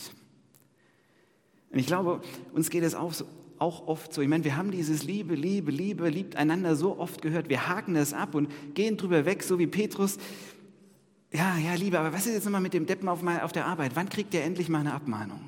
Und 1.70 1.78
ich 1.78 1.86
glaube, 1.86 2.20
uns 2.52 2.70
geht 2.70 2.82
es 2.82 2.94
auch, 2.94 3.12
so, 3.12 3.24
auch 3.60 3.86
oft 3.86 4.12
so. 4.12 4.22
Ich 4.22 4.28
meine, 4.28 4.42
wir 4.44 4.56
haben 4.56 4.70
dieses 4.70 5.04
Liebe, 5.04 5.34
Liebe, 5.34 5.70
Liebe, 5.70 6.08
liebt 6.08 6.34
einander 6.34 6.76
so 6.76 6.98
oft 6.98 7.22
gehört. 7.22 7.48
Wir 7.48 7.68
haken 7.68 7.94
das 7.94 8.12
ab 8.12 8.34
und 8.34 8.48
gehen 8.74 8.96
drüber 8.96 9.26
weg, 9.26 9.42
so 9.42 9.58
wie 9.58 9.66
Petrus. 9.66 10.16
Ja, 11.32 11.56
ja, 11.58 11.74
Liebe, 11.74 11.98
aber 11.98 12.12
was 12.12 12.26
ist 12.26 12.34
jetzt 12.34 12.44
nochmal 12.44 12.62
mit 12.62 12.74
dem 12.74 12.86
Deppen 12.86 13.08
auf, 13.08 13.24
auf 13.24 13.52
der 13.52 13.66
Arbeit? 13.66 13.92
Wann 13.94 14.08
kriegt 14.08 14.32
der 14.32 14.44
endlich 14.44 14.68
mal 14.68 14.80
eine 14.80 14.94
Abmahnung? 14.94 15.40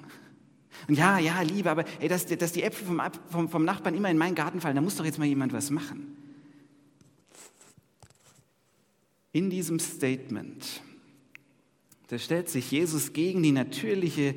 Und 0.88 0.96
ja, 0.96 1.18
ja, 1.18 1.40
Liebe, 1.42 1.70
aber 1.70 1.84
ey, 2.00 2.08
dass, 2.08 2.26
dass 2.26 2.52
die 2.52 2.62
Äpfel 2.62 2.86
vom, 2.86 3.00
vom, 3.30 3.48
vom 3.48 3.64
Nachbarn 3.64 3.94
immer 3.94 4.10
in 4.10 4.18
meinen 4.18 4.34
Garten 4.34 4.60
fallen, 4.60 4.76
da 4.76 4.82
muss 4.82 4.96
doch 4.96 5.04
jetzt 5.04 5.18
mal 5.18 5.24
jemand 5.24 5.52
was 5.52 5.70
machen. 5.70 6.16
In 9.32 9.48
diesem 9.48 9.78
Statement, 9.78 10.82
da 12.08 12.18
stellt 12.18 12.50
sich 12.50 12.70
Jesus 12.70 13.12
gegen 13.14 13.42
die 13.42 13.52
natürliche, 13.52 14.34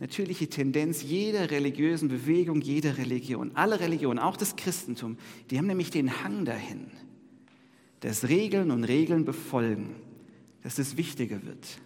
natürliche 0.00 0.48
Tendenz 0.48 1.02
jeder 1.02 1.50
religiösen 1.50 2.08
Bewegung, 2.08 2.60
jeder 2.60 2.98
Religion. 2.98 3.52
Alle 3.54 3.80
Religionen, 3.80 4.18
auch 4.18 4.36
das 4.36 4.56
Christentum, 4.56 5.16
die 5.50 5.58
haben 5.58 5.66
nämlich 5.66 5.90
den 5.90 6.22
Hang 6.22 6.44
dahin, 6.44 6.86
dass 8.00 8.28
Regeln 8.28 8.70
und 8.70 8.84
Regeln 8.84 9.24
befolgen, 9.24 9.94
dass 10.62 10.78
es 10.78 10.96
wichtiger 10.96 11.44
wird 11.44 11.80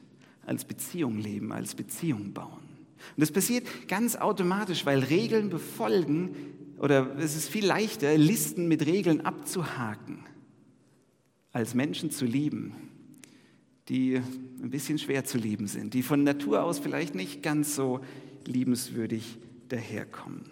als 0.44 0.64
Beziehung 0.64 1.18
leben, 1.18 1.52
als 1.52 1.74
Beziehung 1.74 2.32
bauen. 2.32 2.70
Und 3.16 3.20
das 3.20 3.30
passiert 3.30 3.66
ganz 3.88 4.16
automatisch, 4.16 4.84
weil 4.84 5.00
Regeln 5.00 5.48
befolgen, 5.48 6.34
oder 6.78 7.16
es 7.18 7.36
ist 7.36 7.48
viel 7.48 7.64
leichter, 7.64 8.16
Listen 8.18 8.66
mit 8.68 8.84
Regeln 8.86 9.20
abzuhaken, 9.20 10.24
als 11.52 11.74
Menschen 11.74 12.10
zu 12.10 12.24
lieben, 12.24 12.74
die 13.90 14.22
ein 14.62 14.70
bisschen 14.70 14.98
schwer 14.98 15.24
zu 15.24 15.36
lieben 15.36 15.66
sind, 15.66 15.94
die 15.94 16.02
von 16.02 16.22
Natur 16.22 16.62
aus 16.62 16.78
vielleicht 16.78 17.14
nicht 17.14 17.42
ganz 17.42 17.74
so 17.74 18.00
liebenswürdig 18.46 19.36
daherkommen. 19.68 20.42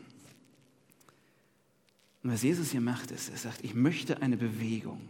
Und 2.22 2.32
was 2.32 2.42
Jesus 2.42 2.72
hier 2.72 2.80
macht, 2.80 3.12
ist, 3.12 3.30
er 3.30 3.36
sagt, 3.36 3.64
ich 3.64 3.74
möchte 3.74 4.22
eine 4.22 4.36
Bewegung, 4.36 5.00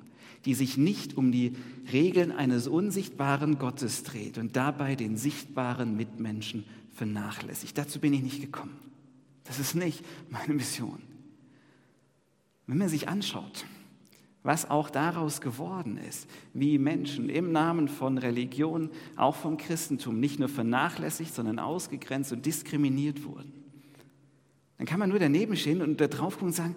die 0.45 0.55
sich 0.55 0.77
nicht 0.77 1.17
um 1.17 1.33
die 1.33 1.57
Regeln 1.91 2.31
eines 2.31 2.69
unsichtbaren 2.69 3.59
Gottes 3.59 4.03
dreht 4.03 4.37
und 4.37 4.57
dabei 4.57 4.95
den 4.95 5.17
sichtbaren 5.17 5.97
Mitmenschen 5.97 6.65
vernachlässigt. 6.95 7.79
Dazu 7.79 7.99
bin 7.99 8.13
ich 8.13 8.23
nicht 8.23 8.43
gekommen. 8.43 8.77
Das 9.45 9.59
ist 9.59 9.75
nicht 9.75 10.05
meine 10.29 10.53
Mission. 10.53 11.01
Wenn 12.67 12.77
man 12.77 12.91
sich 12.91 13.09
anschaut, 13.09 13.65
was 14.43 14.71
auch 14.71 14.89
daraus 14.91 15.41
geworden 15.41 15.99
ist, 15.99 16.29
wie 16.55 16.79
Menschen 16.79 17.29
im 17.29 17.53
Namen 17.53 17.89
von 17.89 18.19
Religion, 18.19 18.91
auch 19.17 19.35
vom 19.35 19.57
Christentum, 19.57 20.21
nicht 20.21 20.39
nur 20.39 20.49
vernachlässigt, 20.49 21.35
sondern 21.35 21.59
ausgegrenzt 21.59 22.33
und 22.33 22.47
diskriminiert 22.47 23.25
wurden, 23.25 23.53
dann 24.79 24.87
kann 24.87 25.01
man 25.01 25.11
nur 25.11 25.19
daneben 25.19 25.57
stehen 25.57 25.83
und 25.83 26.01
da 26.01 26.07
drauf 26.07 26.35
gucken 26.35 26.49
und 26.49 26.55
sagen, 26.55 26.77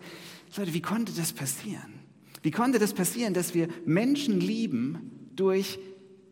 Leute, 0.57 0.73
wie 0.73 0.81
konnte 0.81 1.13
das 1.13 1.33
passieren? 1.33 2.01
Wie 2.41 2.51
konnte 2.51 2.79
das 2.79 2.93
passieren, 2.93 3.33
dass 3.33 3.53
wir 3.53 3.67
Menschen 3.85 4.39
lieben 4.39 5.29
durch 5.35 5.77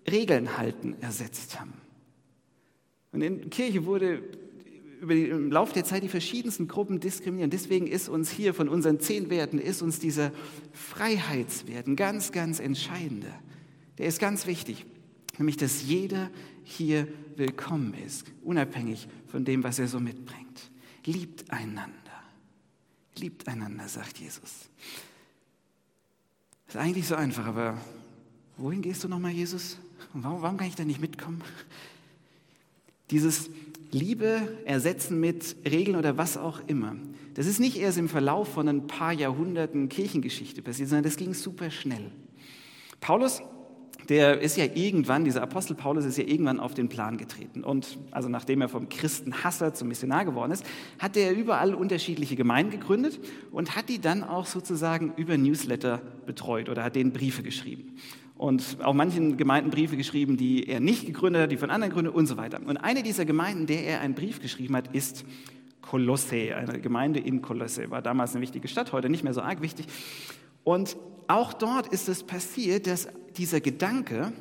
Regeln 0.10 0.58
halten 0.58 0.96
ersetzt 1.00 1.60
haben? 1.60 1.74
Und 3.12 3.22
in 3.22 3.50
Kirche 3.50 3.86
wurde 3.86 4.24
über 5.00 5.14
die, 5.14 5.26
im 5.26 5.52
Laufe 5.52 5.74
der 5.74 5.86
Zeit 5.86 6.04
die 6.04 6.10
verschiedensten 6.10 6.68
Gruppen 6.68 7.00
diskriminiert. 7.00 7.54
Deswegen 7.54 7.88
ist 7.88 8.10
uns 8.10 8.30
hier 8.30 8.54
von 8.54 8.70
unseren 8.70 9.00
zehn 9.00 9.30
Werten, 9.30 9.60
ist 9.60 9.82
uns 9.82 10.00
dieser 10.00 10.32
Freiheitswert 10.74 11.88
ein 11.88 11.96
ganz, 11.96 12.32
ganz 12.32 12.60
entscheidender. 12.60 13.34
Der 13.98 14.08
ist 14.08 14.20
ganz 14.20 14.46
wichtig, 14.46 14.86
nämlich 15.38 15.58
dass 15.58 15.84
jeder 15.84 16.30
hier 16.64 17.08
willkommen 17.36 17.94
ist, 18.06 18.26
unabhängig 18.44 19.08
von 19.28 19.46
dem, 19.46 19.64
was 19.64 19.80
er 19.80 19.88
so 19.88 20.00
mitbringt. 20.00 20.72
Liebt 21.06 21.50
einander. 21.52 21.94
Liebt 23.18 23.48
einander, 23.48 23.88
sagt 23.88 24.18
Jesus. 24.20 24.70
Ist 26.68 26.78
eigentlich 26.78 27.08
so 27.08 27.16
einfach, 27.16 27.46
aber 27.46 27.78
wohin 28.58 28.82
gehst 28.82 29.04
du 29.04 29.08
nochmal, 29.08 29.32
Jesus? 29.32 29.78
warum, 30.14 30.42
warum 30.42 30.58
kann 30.58 30.68
ich 30.68 30.76
da 30.76 30.86
nicht 30.86 31.02
mitkommen? 31.02 31.42
Dieses 33.12 33.50
Liebe 33.92 34.42
ersetzen 34.66 35.20
mit 35.20 35.56
Regeln 35.66 35.98
oder 35.98 36.18
was 36.18 36.38
auch 36.38 36.62
immer. 36.68 36.96
Das 37.34 37.48
ist 37.48 37.60
nicht 37.60 37.78
erst 37.78 37.98
im 37.98 38.10
Verlauf 38.10 38.50
von 38.50 38.68
ein 38.68 38.88
paar 38.88 39.14
Jahrhunderten 39.14 39.90
Kirchengeschichte 39.90 40.62
passiert, 40.62 40.90
sondern 40.90 41.04
das 41.04 41.16
ging 41.16 41.34
super 41.34 41.72
schnell. 41.72 42.12
Paulus, 43.00 43.42
der 44.10 44.42
ist 44.42 44.58
ja 44.58 44.66
irgendwann, 44.66 45.24
dieser 45.24 45.42
Apostel 45.42 45.76
Paulus 45.76 46.06
ist 46.06 46.18
ja 46.18 46.24
irgendwann 46.24 46.60
auf 46.60 46.74
den 46.74 46.90
Plan 46.90 47.18
getreten. 47.18 47.64
Und 47.64 47.98
also 48.12 48.30
nachdem 48.30 48.62
er 48.62 48.70
vom 48.70 48.90
Christenhasser 48.90 49.74
zum 49.74 49.88
Missionar 49.88 50.26
geworden 50.26 50.52
ist, 50.52 50.66
hat 51.00 51.16
er 51.18 51.32
überall 51.32 51.74
unterschiedliche 51.74 52.36
Gemeinden 52.36 52.72
gegründet 52.72 53.20
und 53.52 53.76
hat 53.76 53.90
die 53.90 54.00
dann 54.00 54.24
auch 54.24 54.46
sozusagen 54.46 55.14
über 55.16 55.38
Newsletter 55.38 56.02
betreut 56.26 56.70
oder 56.70 56.84
hat 56.84 56.96
denen 56.96 57.12
Briefe 57.12 57.42
geschrieben 57.42 57.96
und 58.40 58.78
auch 58.82 58.94
manchen 58.94 59.36
Gemeinden 59.36 59.70
Briefe 59.70 59.98
geschrieben, 59.98 60.38
die 60.38 60.66
er 60.66 60.80
nicht 60.80 61.06
gegründet 61.06 61.44
hat, 61.44 61.52
die 61.52 61.58
von 61.58 61.70
anderen 61.70 61.92
gründet 61.92 62.16
und 62.16 62.26
so 62.26 62.38
weiter. 62.38 62.62
Und 62.66 62.78
eine 62.78 63.04
dieser 63.04 63.26
Gemeinden, 63.26 63.68
der 63.68 63.86
er 63.86 64.00
einen 64.00 64.16
Brief 64.16 64.42
geschrieben 64.42 64.78
hat, 64.78 64.96
ist 64.96 65.26
Kolosse, 65.82 66.56
eine 66.56 66.80
Gemeinde 66.80 67.20
in 67.20 67.42
Kolosse. 67.42 67.92
War 67.92 68.02
damals 68.02 68.32
eine 68.32 68.42
wichtige 68.42 68.70
Stadt, 68.70 68.94
heute 68.94 69.10
nicht 69.10 69.26
mehr 69.26 69.34
so 69.34 69.42
arg 69.42 69.62
wichtig. 69.62 69.88
Und 70.64 70.96
auch 71.28 71.52
dort 71.52 71.88
ist 71.88 72.08
es 72.08 72.24
passiert, 72.24 72.88
dass 72.88 73.10
dieser 73.36 73.60
Gedanke, 73.60 74.32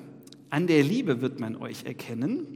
an 0.48 0.68
der 0.68 0.84
Liebe 0.84 1.20
wird 1.20 1.40
man 1.40 1.56
euch 1.56 1.84
erkennen, 1.84 2.46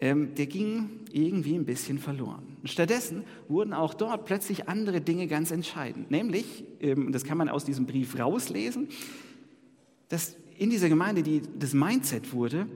ähm, 0.00 0.34
der 0.34 0.46
ging 0.46 0.90
irgendwie 1.12 1.54
ein 1.54 1.66
bisschen 1.66 2.00
verloren. 2.00 2.56
Stattdessen 2.64 3.22
wurden 3.46 3.72
auch 3.72 3.94
dort 3.94 4.24
plötzlich 4.24 4.68
andere 4.68 5.00
Dinge 5.00 5.28
ganz 5.28 5.52
entscheidend. 5.52 6.10
Nämlich, 6.10 6.64
ähm, 6.80 7.12
das 7.12 7.22
kann 7.22 7.38
man 7.38 7.48
aus 7.48 7.64
diesem 7.64 7.86
Brief 7.86 8.18
rauslesen, 8.18 8.88
dass 10.10 10.36
in 10.58 10.68
dieser 10.68 10.90
Gemeinde 10.90 11.22
die, 11.22 11.40
das 11.58 11.72
Mindset 11.72 12.34
wurde, 12.34 12.66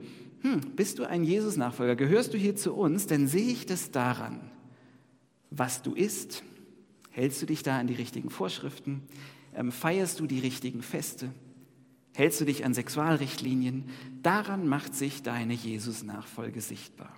hm, 0.41 0.61
bist 0.75 0.97
du 0.97 1.07
ein 1.07 1.23
Jesus-Nachfolger, 1.23 1.95
gehörst 1.95 2.33
du 2.33 2.37
hier 2.37 2.55
zu 2.55 2.73
uns, 2.73 3.05
dann 3.05 3.27
sehe 3.27 3.51
ich 3.51 3.67
das 3.67 3.91
daran, 3.91 4.39
was 5.51 5.83
du 5.83 5.93
isst, 5.93 6.43
hältst 7.11 7.41
du 7.41 7.45
dich 7.45 7.61
da 7.61 7.77
an 7.77 7.87
die 7.87 7.93
richtigen 7.93 8.29
Vorschriften, 8.29 9.03
ähm, 9.53 9.71
feierst 9.71 10.19
du 10.19 10.27
die 10.27 10.39
richtigen 10.39 10.81
Feste, 10.81 11.29
hältst 12.13 12.41
du 12.41 12.45
dich 12.45 12.65
an 12.65 12.73
Sexualrichtlinien, 12.73 13.85
daran 14.23 14.67
macht 14.67 14.95
sich 14.95 15.21
deine 15.21 15.53
Jesus-Nachfolge 15.53 16.61
sichtbar. 16.61 17.15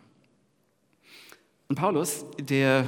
Und 1.68 1.76
Paulus, 1.76 2.26
der 2.40 2.88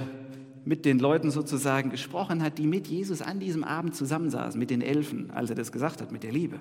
mit 0.66 0.86
den 0.86 1.00
Leuten 1.00 1.32
sozusagen 1.32 1.90
gesprochen 1.90 2.42
hat, 2.42 2.58
die 2.58 2.68
mit 2.68 2.88
Jesus 2.88 3.22
an 3.22 3.40
diesem 3.40 3.64
Abend 3.64 3.96
zusammensaßen, 3.96 4.60
mit 4.60 4.70
den 4.70 4.82
Elfen, 4.82 5.32
als 5.32 5.50
er 5.50 5.56
das 5.56 5.72
gesagt 5.72 6.02
hat, 6.02 6.12
mit 6.12 6.24
der 6.24 6.32
Liebe, 6.32 6.60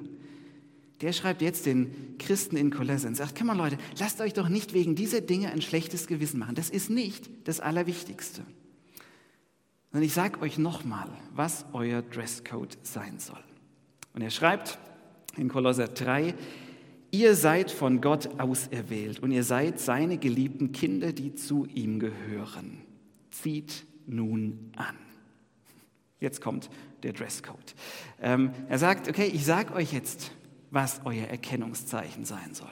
der 1.01 1.13
schreibt 1.13 1.43
jetzt 1.43 1.67
den 1.67 2.17
Christen 2.19 2.57
in 2.57 2.71
Kolosse 2.71 3.07
und 3.07 3.15
sagt, 3.15 3.37
komm 3.37 3.49
mal 3.49 3.57
Leute, 3.57 3.79
lasst 3.99 4.21
euch 4.21 4.33
doch 4.33 4.49
nicht 4.49 4.75
wegen 4.75 4.97
dieser 4.97 5.21
Dinge 5.21 5.51
ein 5.51 5.63
schlechtes 5.63 6.07
Gewissen 6.07 6.41
machen. 6.41 6.55
Das 6.55 6.71
ist 6.71 6.91
nicht 6.91 7.31
das 7.45 7.61
Allerwichtigste. 7.61 8.43
Und 9.93 10.03
ich 10.03 10.13
sage 10.13 10.41
euch 10.41 10.59
nochmal, 10.59 11.09
was 11.35 11.67
euer 11.73 12.03
Dresscode 12.03 12.77
sein 12.83 13.19
soll. 13.19 13.43
Und 14.13 14.23
er 14.23 14.31
schreibt 14.31 14.79
in 15.37 15.49
Kolosser 15.49 15.89
3, 15.89 16.35
ihr 17.11 17.35
seid 17.37 17.71
von 17.71 18.01
Gott 18.01 18.41
auserwählt 18.41 19.21
und 19.21 19.31
ihr 19.31 19.45
seid 19.45 19.81
seine 19.81 20.19
geliebten 20.19 20.73
Kinder, 20.73 21.13
die 21.13 21.35
zu 21.35 21.67
ihm 21.67 22.01
gehören. 22.01 22.83
Zieht 23.31 23.87
nun 24.07 24.73
an. 24.77 24.97
Jetzt 26.21 26.41
kommt 26.41 26.69
der 27.05 27.13
Dresscode. 27.13 27.75
Ähm, 28.21 28.51
er 28.69 28.79
sagt, 28.79 29.09
okay, 29.09 29.31
ich 29.33 29.45
sage 29.45 29.73
euch 29.75 29.93
jetzt, 29.93 30.33
was 30.71 31.01
euer 31.05 31.27
Erkennungszeichen 31.27 32.25
sein 32.25 32.55
soll. 32.55 32.69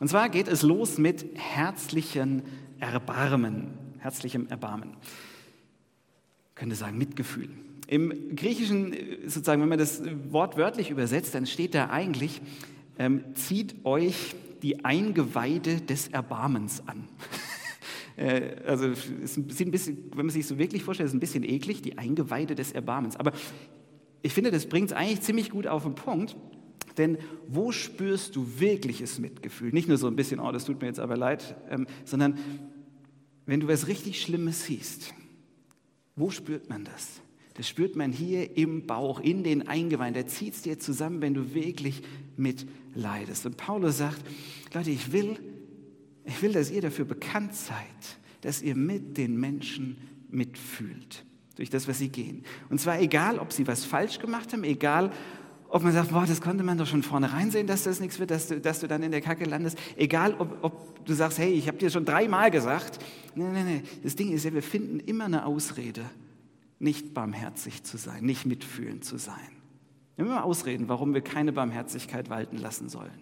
Und 0.00 0.08
zwar 0.08 0.28
geht 0.28 0.48
es 0.48 0.62
los 0.62 0.98
mit 0.98 1.26
herzlichen 1.34 2.42
Erbarmen, 2.78 3.70
herzlichem 3.98 4.46
Erbarmen. 4.46 4.96
Ich 6.50 6.54
könnte 6.54 6.76
sagen 6.76 6.98
Mitgefühl. 6.98 7.50
Im 7.86 8.36
Griechischen, 8.36 8.94
sozusagen, 9.26 9.62
wenn 9.62 9.68
man 9.68 9.78
das 9.78 10.02
Wort 10.30 10.56
wörtlich 10.56 10.90
übersetzt, 10.90 11.34
dann 11.34 11.46
steht 11.46 11.74
da 11.74 11.90
eigentlich, 11.90 12.40
ähm, 12.98 13.24
zieht 13.34 13.84
euch 13.84 14.34
die 14.62 14.84
Eingeweide 14.84 15.80
des 15.80 16.08
Erbarmens 16.08 16.82
an. 16.86 17.08
Äh, 18.16 18.56
also 18.66 18.88
ist 18.88 19.36
ein 19.36 19.70
bisschen, 19.70 20.10
wenn 20.10 20.26
man 20.26 20.30
sich 20.30 20.44
so 20.44 20.58
wirklich 20.58 20.82
vorstellt, 20.82 21.06
ist 21.06 21.14
ein 21.14 21.20
bisschen 21.20 21.44
eklig, 21.44 21.82
die 21.82 21.98
Eingeweide 21.98 22.56
des 22.56 22.72
Erbarmens. 22.72 23.14
Aber 23.14 23.30
ich 24.22 24.32
finde, 24.32 24.50
das 24.50 24.66
bringt 24.66 24.90
es 24.90 24.96
eigentlich 24.96 25.20
ziemlich 25.20 25.50
gut 25.50 25.68
auf 25.68 25.84
den 25.84 25.94
Punkt. 25.94 26.34
Denn 26.98 27.18
wo 27.46 27.72
spürst 27.72 28.36
du 28.36 28.46
wirkliches 28.58 29.18
Mitgefühl? 29.18 29.70
Nicht 29.72 29.88
nur 29.88 29.96
so 29.96 30.08
ein 30.08 30.16
bisschen, 30.16 30.40
oh, 30.40 30.52
das 30.52 30.64
tut 30.64 30.80
mir 30.80 30.88
jetzt 30.88 31.00
aber 31.00 31.16
leid, 31.16 31.56
ähm, 31.70 31.86
sondern 32.04 32.38
wenn 33.46 33.60
du 33.60 33.68
was 33.68 33.86
richtig 33.86 34.20
Schlimmes 34.20 34.64
siehst, 34.64 35.14
wo 36.16 36.30
spürt 36.30 36.68
man 36.68 36.84
das? 36.84 37.20
Das 37.54 37.68
spürt 37.68 37.96
man 37.96 38.12
hier 38.12 38.56
im 38.56 38.86
Bauch, 38.86 39.20
in 39.20 39.42
den 39.42 39.66
Eingeweiden. 39.66 40.14
Der 40.14 40.26
zieht 40.26 40.54
es 40.54 40.62
dir 40.62 40.78
zusammen, 40.78 41.22
wenn 41.22 41.34
du 41.34 41.54
wirklich 41.54 42.02
mitleidest. 42.36 43.46
Und 43.46 43.56
Paulus 43.56 43.98
sagt, 43.98 44.22
Leute, 44.74 44.90
ich 44.90 45.10
will, 45.10 45.38
ich 46.24 46.40
will, 46.42 46.52
dass 46.52 46.70
ihr 46.70 46.82
dafür 46.82 47.04
bekannt 47.04 47.54
seid, 47.54 47.76
dass 48.42 48.62
ihr 48.62 48.76
mit 48.76 49.16
den 49.16 49.40
Menschen 49.40 49.96
mitfühlt 50.30 51.24
durch 51.56 51.70
das, 51.70 51.88
was 51.88 51.98
sie 51.98 52.10
gehen. 52.10 52.44
Und 52.70 52.80
zwar 52.80 53.00
egal, 53.00 53.40
ob 53.40 53.52
sie 53.52 53.66
was 53.66 53.84
falsch 53.84 54.20
gemacht 54.20 54.52
haben, 54.52 54.62
egal, 54.62 55.10
ob 55.70 55.82
man 55.82 55.92
sagt, 55.92 56.10
boah, 56.10 56.24
das 56.26 56.40
konnte 56.40 56.64
man 56.64 56.78
doch 56.78 56.86
schon 56.86 57.02
vornherein 57.02 57.50
sehen, 57.50 57.66
dass 57.66 57.84
das 57.84 58.00
nichts 58.00 58.18
wird, 58.18 58.30
dass 58.30 58.48
du, 58.48 58.60
dass 58.60 58.80
du 58.80 58.88
dann 58.88 59.02
in 59.02 59.10
der 59.10 59.20
Kacke 59.20 59.44
landest. 59.44 59.78
Egal, 59.96 60.34
ob, 60.38 60.58
ob 60.62 61.04
du 61.04 61.12
sagst, 61.12 61.38
hey, 61.38 61.52
ich 61.52 61.68
habe 61.68 61.76
dir 61.76 61.90
schon 61.90 62.04
dreimal 62.04 62.50
gesagt. 62.50 62.98
Nein, 63.34 63.52
nein, 63.52 63.66
nein. 63.66 63.82
Das 64.02 64.16
Ding 64.16 64.32
ist 64.32 64.44
ja, 64.44 64.54
wir 64.54 64.62
finden 64.62 65.00
immer 65.00 65.26
eine 65.26 65.44
Ausrede, 65.44 66.04
nicht 66.78 67.12
barmherzig 67.12 67.84
zu 67.84 67.98
sein, 67.98 68.24
nicht 68.24 68.46
mitfühlend 68.46 69.04
zu 69.04 69.18
sein. 69.18 69.34
Wir 70.16 70.24
immer 70.24 70.44
Ausreden, 70.44 70.88
warum 70.88 71.12
wir 71.12 71.20
keine 71.20 71.52
Barmherzigkeit 71.52 72.30
walten 72.30 72.56
lassen 72.56 72.88
sollen. 72.88 73.20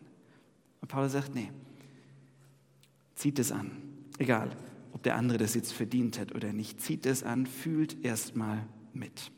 Und 0.80 0.88
Paulus 0.88 1.12
sagt, 1.12 1.34
nee, 1.34 1.50
zieht 3.16 3.38
es 3.38 3.50
an. 3.50 3.72
Egal, 4.18 4.50
ob 4.92 5.02
der 5.02 5.16
andere 5.16 5.38
das 5.38 5.54
jetzt 5.54 5.72
verdient 5.72 6.18
hat 6.18 6.34
oder 6.34 6.52
nicht. 6.52 6.80
Zieht 6.80 7.06
es 7.06 7.22
an, 7.22 7.46
fühlt 7.46 8.04
erstmal 8.04 8.64
mit. 8.94 9.30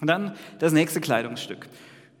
Und 0.00 0.06
dann 0.06 0.34
das 0.58 0.72
nächste 0.72 1.00
Kleidungsstück. 1.00 1.68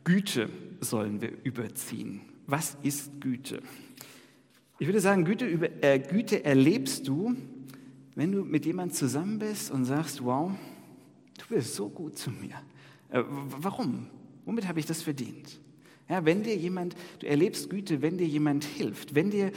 Güte 0.08 0.48
sollen 0.80 1.20
wir 1.20 1.32
überziehen. 1.44 2.22
Was 2.46 2.78
ist 2.82 3.20
Güte? 3.20 3.60
Ich 4.78 4.88
würde 4.88 5.02
sagen, 5.02 5.26
Güte, 5.26 5.44
über, 5.44 5.68
äh, 5.84 5.98
Güte 5.98 6.46
erlebst 6.46 7.06
du, 7.06 7.36
wenn 8.14 8.32
du 8.32 8.42
mit 8.42 8.64
jemandem 8.64 8.96
zusammen 8.96 9.38
bist 9.38 9.70
und 9.70 9.84
sagst, 9.84 10.24
wow, 10.24 10.50
du 11.36 11.54
bist 11.54 11.74
so 11.74 11.90
gut 11.90 12.16
zu 12.16 12.30
mir. 12.30 12.54
Äh, 13.10 13.22
warum? 13.28 14.06
Womit 14.46 14.66
habe 14.66 14.80
ich 14.80 14.86
das 14.86 15.02
verdient? 15.02 15.60
Ja, 16.08 16.24
wenn 16.24 16.42
dir 16.42 16.56
jemand, 16.56 16.96
du 17.18 17.26
erlebst 17.26 17.68
Güte, 17.68 18.00
wenn 18.00 18.16
dir 18.16 18.26
jemand 18.26 18.64
hilft, 18.64 19.14
wenn 19.14 19.28
dir 19.30 19.52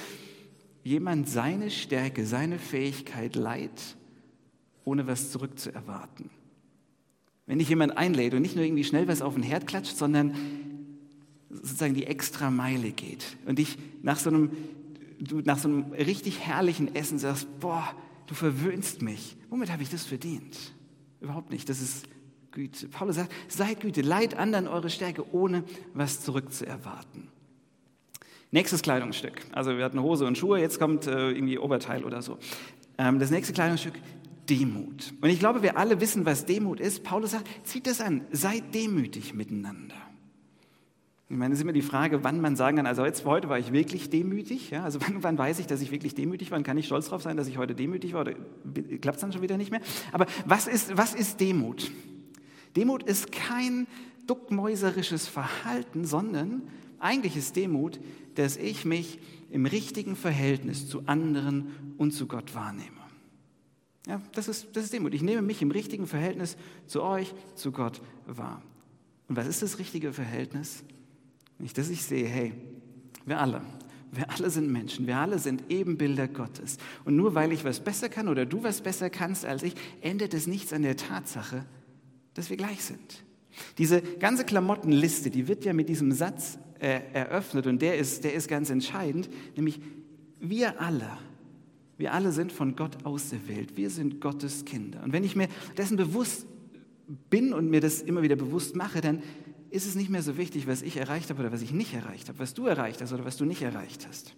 jemand 0.83 1.29
seine 1.29 1.71
Stärke, 1.71 2.25
seine 2.25 2.59
Fähigkeit 2.59 3.37
leiht, 3.37 3.95
ohne 4.83 5.07
was 5.07 5.31
zurückzuerwarten. 5.31 6.29
Wenn 7.45 7.59
dich 7.59 7.69
jemand 7.69 7.97
einlädt 7.97 8.33
und 8.33 8.41
nicht 8.41 8.55
nur 8.55 8.63
irgendwie 8.63 8.83
schnell 8.83 9.07
was 9.07 9.21
auf 9.21 9.33
den 9.33 9.43
Herd 9.43 9.67
klatscht, 9.67 9.97
sondern 9.97 10.35
sozusagen 11.49 11.93
die 11.93 12.05
extra 12.05 12.49
Meile 12.49 12.91
geht 12.91 13.37
und 13.45 13.59
dich 13.59 13.77
nach 14.01 14.17
so 14.17 14.29
einem, 14.29 14.51
nach 15.43 15.57
so 15.57 15.67
einem 15.67 15.91
richtig 15.91 16.39
herrlichen 16.39 16.95
Essen 16.95 17.19
sagst, 17.19 17.47
boah, 17.59 17.93
du 18.27 18.35
verwöhnst 18.35 19.01
mich. 19.01 19.35
Womit 19.49 19.71
habe 19.71 19.83
ich 19.83 19.89
das 19.89 20.05
verdient? 20.05 20.57
Überhaupt 21.19 21.51
nicht. 21.51 21.67
Das 21.69 21.81
ist 21.81 22.07
Güte. 22.51 22.87
Paulus 22.87 23.15
sagt, 23.15 23.31
seid 23.47 23.81
Güte, 23.81 24.01
leiht 24.01 24.35
anderen 24.35 24.67
eure 24.67 24.89
Stärke, 24.89 25.23
ohne 25.33 25.63
was 25.93 26.21
zurückzuerwarten. 26.21 27.27
Nächstes 28.51 28.81
Kleidungsstück. 28.81 29.45
Also 29.53 29.77
wir 29.77 29.85
hatten 29.85 30.01
Hose 30.01 30.25
und 30.25 30.37
Schuhe, 30.37 30.59
jetzt 30.59 30.77
kommt 30.77 31.07
äh, 31.07 31.31
irgendwie 31.31 31.57
Oberteil 31.57 32.03
oder 32.03 32.21
so. 32.21 32.37
Ähm, 32.97 33.17
das 33.19 33.31
nächste 33.31 33.53
Kleidungsstück, 33.53 33.93
Demut. 34.51 35.13
Und 35.21 35.29
ich 35.29 35.39
glaube, 35.39 35.63
wir 35.63 35.77
alle 35.77 36.01
wissen, 36.01 36.25
was 36.25 36.45
Demut 36.45 36.81
ist. 36.81 37.05
Paulus 37.05 37.31
sagt, 37.31 37.47
zieht 37.63 37.87
das 37.87 38.01
an, 38.01 38.21
seid 38.33 38.75
demütig 38.75 39.33
miteinander. 39.33 39.95
Ich 41.29 41.37
meine, 41.37 41.53
es 41.53 41.59
ist 41.59 41.63
immer 41.63 41.71
die 41.71 41.81
Frage, 41.81 42.25
wann 42.25 42.41
man 42.41 42.57
sagen 42.57 42.75
kann, 42.75 42.85
also 42.85 43.05
jetzt 43.05 43.23
heute 43.23 43.47
war 43.47 43.57
ich 43.57 43.71
wirklich 43.71 44.09
demütig. 44.09 44.69
Ja? 44.69 44.83
Also 44.83 44.99
wann, 44.99 45.23
wann 45.23 45.37
weiß 45.37 45.59
ich, 45.59 45.67
dass 45.67 45.79
ich 45.79 45.91
wirklich 45.91 46.15
demütig 46.15 46.51
war? 46.51 46.57
Wann 46.57 46.65
kann 46.65 46.77
ich 46.77 46.85
stolz 46.85 47.05
darauf 47.05 47.21
sein, 47.21 47.37
dass 47.37 47.47
ich 47.47 47.57
heute 47.57 47.73
demütig 47.73 48.11
war? 48.11 48.21
Oder 48.21 48.33
klappt 48.99 49.15
es 49.15 49.21
dann 49.21 49.31
schon 49.31 49.41
wieder 49.41 49.55
nicht 49.55 49.71
mehr? 49.71 49.79
Aber 50.11 50.25
was 50.45 50.67
ist, 50.67 50.97
was 50.97 51.13
ist 51.13 51.39
Demut? 51.39 51.89
Demut 52.75 53.03
ist 53.03 53.31
kein 53.31 53.87
duckmäuserisches 54.27 55.29
Verhalten, 55.29 56.03
sondern 56.03 56.63
eigentlich 56.99 57.37
ist 57.37 57.55
Demut, 57.55 58.01
dass 58.35 58.57
ich 58.57 58.83
mich 58.83 59.19
im 59.49 59.65
richtigen 59.65 60.17
Verhältnis 60.17 60.89
zu 60.89 61.03
anderen 61.05 61.95
und 61.97 62.11
zu 62.11 62.27
Gott 62.27 62.53
wahrnehme. 62.53 63.00
Ja, 64.07 64.21
das 64.33 64.47
ist, 64.47 64.67
das 64.73 64.85
ist 64.85 64.93
Demut. 64.93 65.13
Ich 65.13 65.21
nehme 65.21 65.41
mich 65.41 65.61
im 65.61 65.71
richtigen 65.71 66.07
Verhältnis 66.07 66.57
zu 66.87 67.03
euch, 67.03 67.33
zu 67.55 67.71
Gott 67.71 68.01
wahr. 68.25 68.61
Und 69.27 69.35
was 69.35 69.47
ist 69.47 69.61
das 69.61 69.79
richtige 69.79 70.11
Verhältnis? 70.11 70.83
Nicht, 71.59 71.77
dass 71.77 71.89
ich 71.89 72.03
sehe, 72.03 72.27
hey, 72.27 72.53
wir 73.25 73.39
alle, 73.39 73.61
wir 74.11 74.29
alle 74.29 74.49
sind 74.49 74.71
Menschen, 74.71 75.05
wir 75.07 75.17
alle 75.17 75.39
sind 75.39 75.63
Ebenbilder 75.69 76.27
Gottes. 76.27 76.77
Und 77.05 77.15
nur 77.15 77.35
weil 77.35 77.51
ich 77.51 77.63
was 77.63 77.79
besser 77.79 78.09
kann 78.09 78.27
oder 78.27 78.45
du 78.45 78.63
was 78.63 78.81
besser 78.81 79.09
kannst 79.09 79.45
als 79.45 79.63
ich, 79.63 79.75
ändert 80.01 80.33
es 80.33 80.47
nichts 80.47 80.73
an 80.73 80.81
der 80.81 80.97
Tatsache, 80.97 81.65
dass 82.33 82.49
wir 82.49 82.57
gleich 82.57 82.83
sind. 82.83 83.23
Diese 83.77 84.01
ganze 84.01 84.45
Klamottenliste, 84.45 85.29
die 85.29 85.47
wird 85.47 85.63
ja 85.63 85.73
mit 85.73 85.89
diesem 85.89 86.11
Satz 86.11 86.57
äh, 86.79 87.01
eröffnet 87.13 87.67
und 87.67 87.81
der 87.81 87.97
ist, 87.97 88.23
der 88.23 88.33
ist 88.33 88.47
ganz 88.47 88.69
entscheidend, 88.69 89.29
nämlich 89.55 89.79
wir 90.39 90.81
alle, 90.81 91.17
wir 92.01 92.13
alle 92.13 92.31
sind 92.31 92.51
von 92.51 92.75
Gott 92.75 93.05
auserwählt, 93.05 93.77
wir 93.77 93.91
sind 93.91 94.19
Gottes 94.19 94.65
Kinder. 94.65 95.03
Und 95.03 95.13
wenn 95.13 95.23
ich 95.23 95.35
mir 95.35 95.47
dessen 95.77 95.97
bewusst 95.97 96.47
bin 97.29 97.53
und 97.53 97.69
mir 97.69 97.79
das 97.79 98.01
immer 98.01 98.23
wieder 98.23 98.35
bewusst 98.35 98.75
mache, 98.75 99.01
dann 99.01 99.21
ist 99.69 99.85
es 99.85 99.93
nicht 99.93 100.09
mehr 100.09 100.23
so 100.23 100.35
wichtig, 100.35 100.65
was 100.65 100.81
ich 100.81 100.97
erreicht 100.97 101.29
habe 101.29 101.41
oder 101.41 101.51
was 101.51 101.61
ich 101.61 101.71
nicht 101.71 101.93
erreicht 101.93 102.27
habe, 102.27 102.39
was 102.39 102.55
du 102.55 102.65
erreicht 102.65 103.01
hast 103.01 103.13
oder 103.13 103.23
was 103.23 103.37
du 103.37 103.45
nicht 103.45 103.61
erreicht 103.61 104.07
hast, 104.07 104.35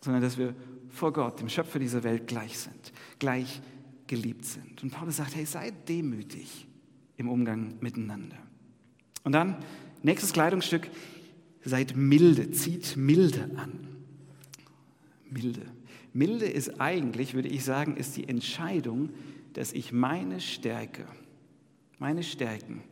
sondern 0.00 0.22
dass 0.22 0.38
wir 0.38 0.54
vor 0.88 1.12
Gott, 1.12 1.40
dem 1.40 1.48
Schöpfer 1.48 1.80
dieser 1.80 2.04
Welt, 2.04 2.28
gleich 2.28 2.56
sind, 2.56 2.92
gleich 3.18 3.60
geliebt 4.06 4.44
sind. 4.44 4.84
Und 4.84 4.90
Paulus 4.90 5.16
sagt, 5.16 5.34
hey, 5.34 5.44
seid 5.44 5.88
demütig 5.88 6.68
im 7.16 7.28
Umgang 7.28 7.74
miteinander. 7.80 8.36
Und 9.24 9.32
dann, 9.32 9.56
nächstes 10.02 10.32
Kleidungsstück, 10.32 10.88
seid 11.64 11.96
milde, 11.96 12.52
zieht 12.52 12.96
milde 12.96 13.50
an. 13.56 13.88
Milde. 15.28 15.62
Milde 16.12 16.46
ist 16.46 16.80
eigentlich, 16.80 17.34
würde 17.34 17.48
ich 17.48 17.64
sagen, 17.64 17.96
ist 17.96 18.16
die 18.16 18.28
Entscheidung, 18.28 19.10
dass 19.54 19.72
ich 19.72 19.92
meine 19.92 20.40
Stärke, 20.40 21.06
meine 21.98 22.22
Stärken, 22.22 22.82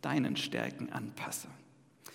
deinen 0.00 0.36
Stärken 0.36 0.90
anpasse. 0.90 1.48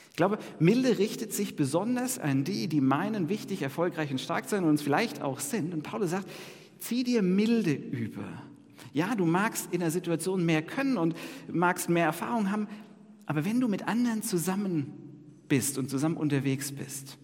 Ich 0.10 0.16
glaube, 0.16 0.40
Milde 0.60 0.98
richtet 0.98 1.34
sich 1.34 1.56
besonders 1.56 2.20
an 2.20 2.44
die, 2.44 2.68
die 2.68 2.82
meinen, 2.82 3.30
wichtig, 3.30 3.62
erfolgreich 3.62 4.12
und 4.12 4.20
stark 4.20 4.50
sein 4.50 4.64
und 4.64 4.72
uns 4.72 4.82
vielleicht 4.82 5.22
auch 5.22 5.40
sind. 5.40 5.74
Und 5.74 5.84
Paulus 5.84 6.12
sagt, 6.12 6.30
zieh 6.80 7.04
dir 7.04 7.22
Milde 7.22 7.74
über. 7.74 8.26
Ja, 8.94 9.16
du 9.16 9.26
magst 9.26 9.72
in 9.72 9.80
der 9.80 9.92
Situation 9.92 10.46
mehr 10.46 10.62
können 10.62 10.98
und 10.98 11.16
magst 11.52 11.90
mehr 11.90 12.06
Erfahrung 12.06 12.52
haben, 12.52 12.68
aber 13.26 13.46
wenn 13.46 13.62
du 13.62 13.68
mit 13.68 13.88
anderen 13.88 14.24
zusammen 14.24 14.94
bist 15.48 15.78
und 15.78 15.90
zusammen 15.90 16.18
unterwegs 16.18 16.72
bist, 16.72 17.18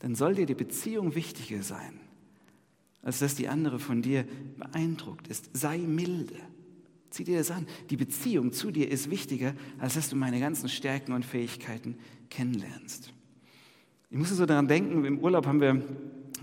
dann 0.00 0.14
soll 0.14 0.34
dir 0.34 0.46
die 0.46 0.54
Beziehung 0.54 1.14
wichtiger 1.14 1.62
sein, 1.62 1.98
als 3.04 3.18
dass 3.18 3.34
die 3.34 3.48
andere 3.48 3.78
von 3.78 4.02
dir 4.02 4.24
beeindruckt 4.56 5.28
ist. 5.28 5.50
Sei 5.52 5.78
milde. 5.78 6.36
Zieh 7.10 7.24
dir 7.24 7.38
das 7.38 7.50
an. 7.50 7.66
Die 7.90 7.96
Beziehung 7.96 8.52
zu 8.52 8.72
dir 8.72 8.90
ist 8.90 9.10
wichtiger, 9.10 9.54
als 9.78 9.94
dass 9.94 10.08
du 10.08 10.16
meine 10.16 10.40
ganzen 10.40 10.68
Stärken 10.68 11.12
und 11.12 11.24
Fähigkeiten 11.24 11.96
kennenlernst. 12.28 13.12
Ich 14.10 14.18
musste 14.18 14.34
so 14.34 14.46
daran 14.46 14.66
denken, 14.66 15.04
im 15.04 15.18
Urlaub 15.18 15.46
haben 15.46 15.60
wir 15.60 15.82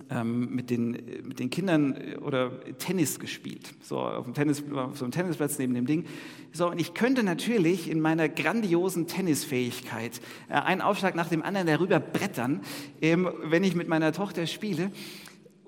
ähm, 0.09 0.55
mit, 0.55 0.69
den, 0.69 0.91
mit 1.23 1.39
den 1.39 1.49
Kindern 1.49 1.95
äh, 1.95 2.17
oder 2.17 2.61
Tennis 2.77 3.19
gespielt, 3.19 3.73
so 3.81 3.99
auf, 3.99 4.25
dem 4.25 4.33
Tennis, 4.33 4.63
auf 4.73 4.97
so 4.97 5.05
einem 5.05 5.11
Tennisplatz 5.11 5.59
neben 5.59 5.73
dem 5.73 5.85
Ding. 5.85 6.05
So, 6.53 6.69
und 6.69 6.79
ich 6.79 6.93
könnte 6.93 7.23
natürlich 7.23 7.89
in 7.89 7.99
meiner 7.99 8.29
grandiosen 8.29 9.07
Tennisfähigkeit 9.07 10.21
äh, 10.49 10.53
einen 10.53 10.81
Aufschlag 10.81 11.15
nach 11.15 11.27
dem 11.27 11.43
anderen 11.43 11.67
darüber 11.67 11.99
brettern, 11.99 12.61
ähm, 13.01 13.29
wenn 13.43 13.63
ich 13.63 13.75
mit 13.75 13.87
meiner 13.87 14.13
Tochter 14.13 14.47
spiele 14.47 14.91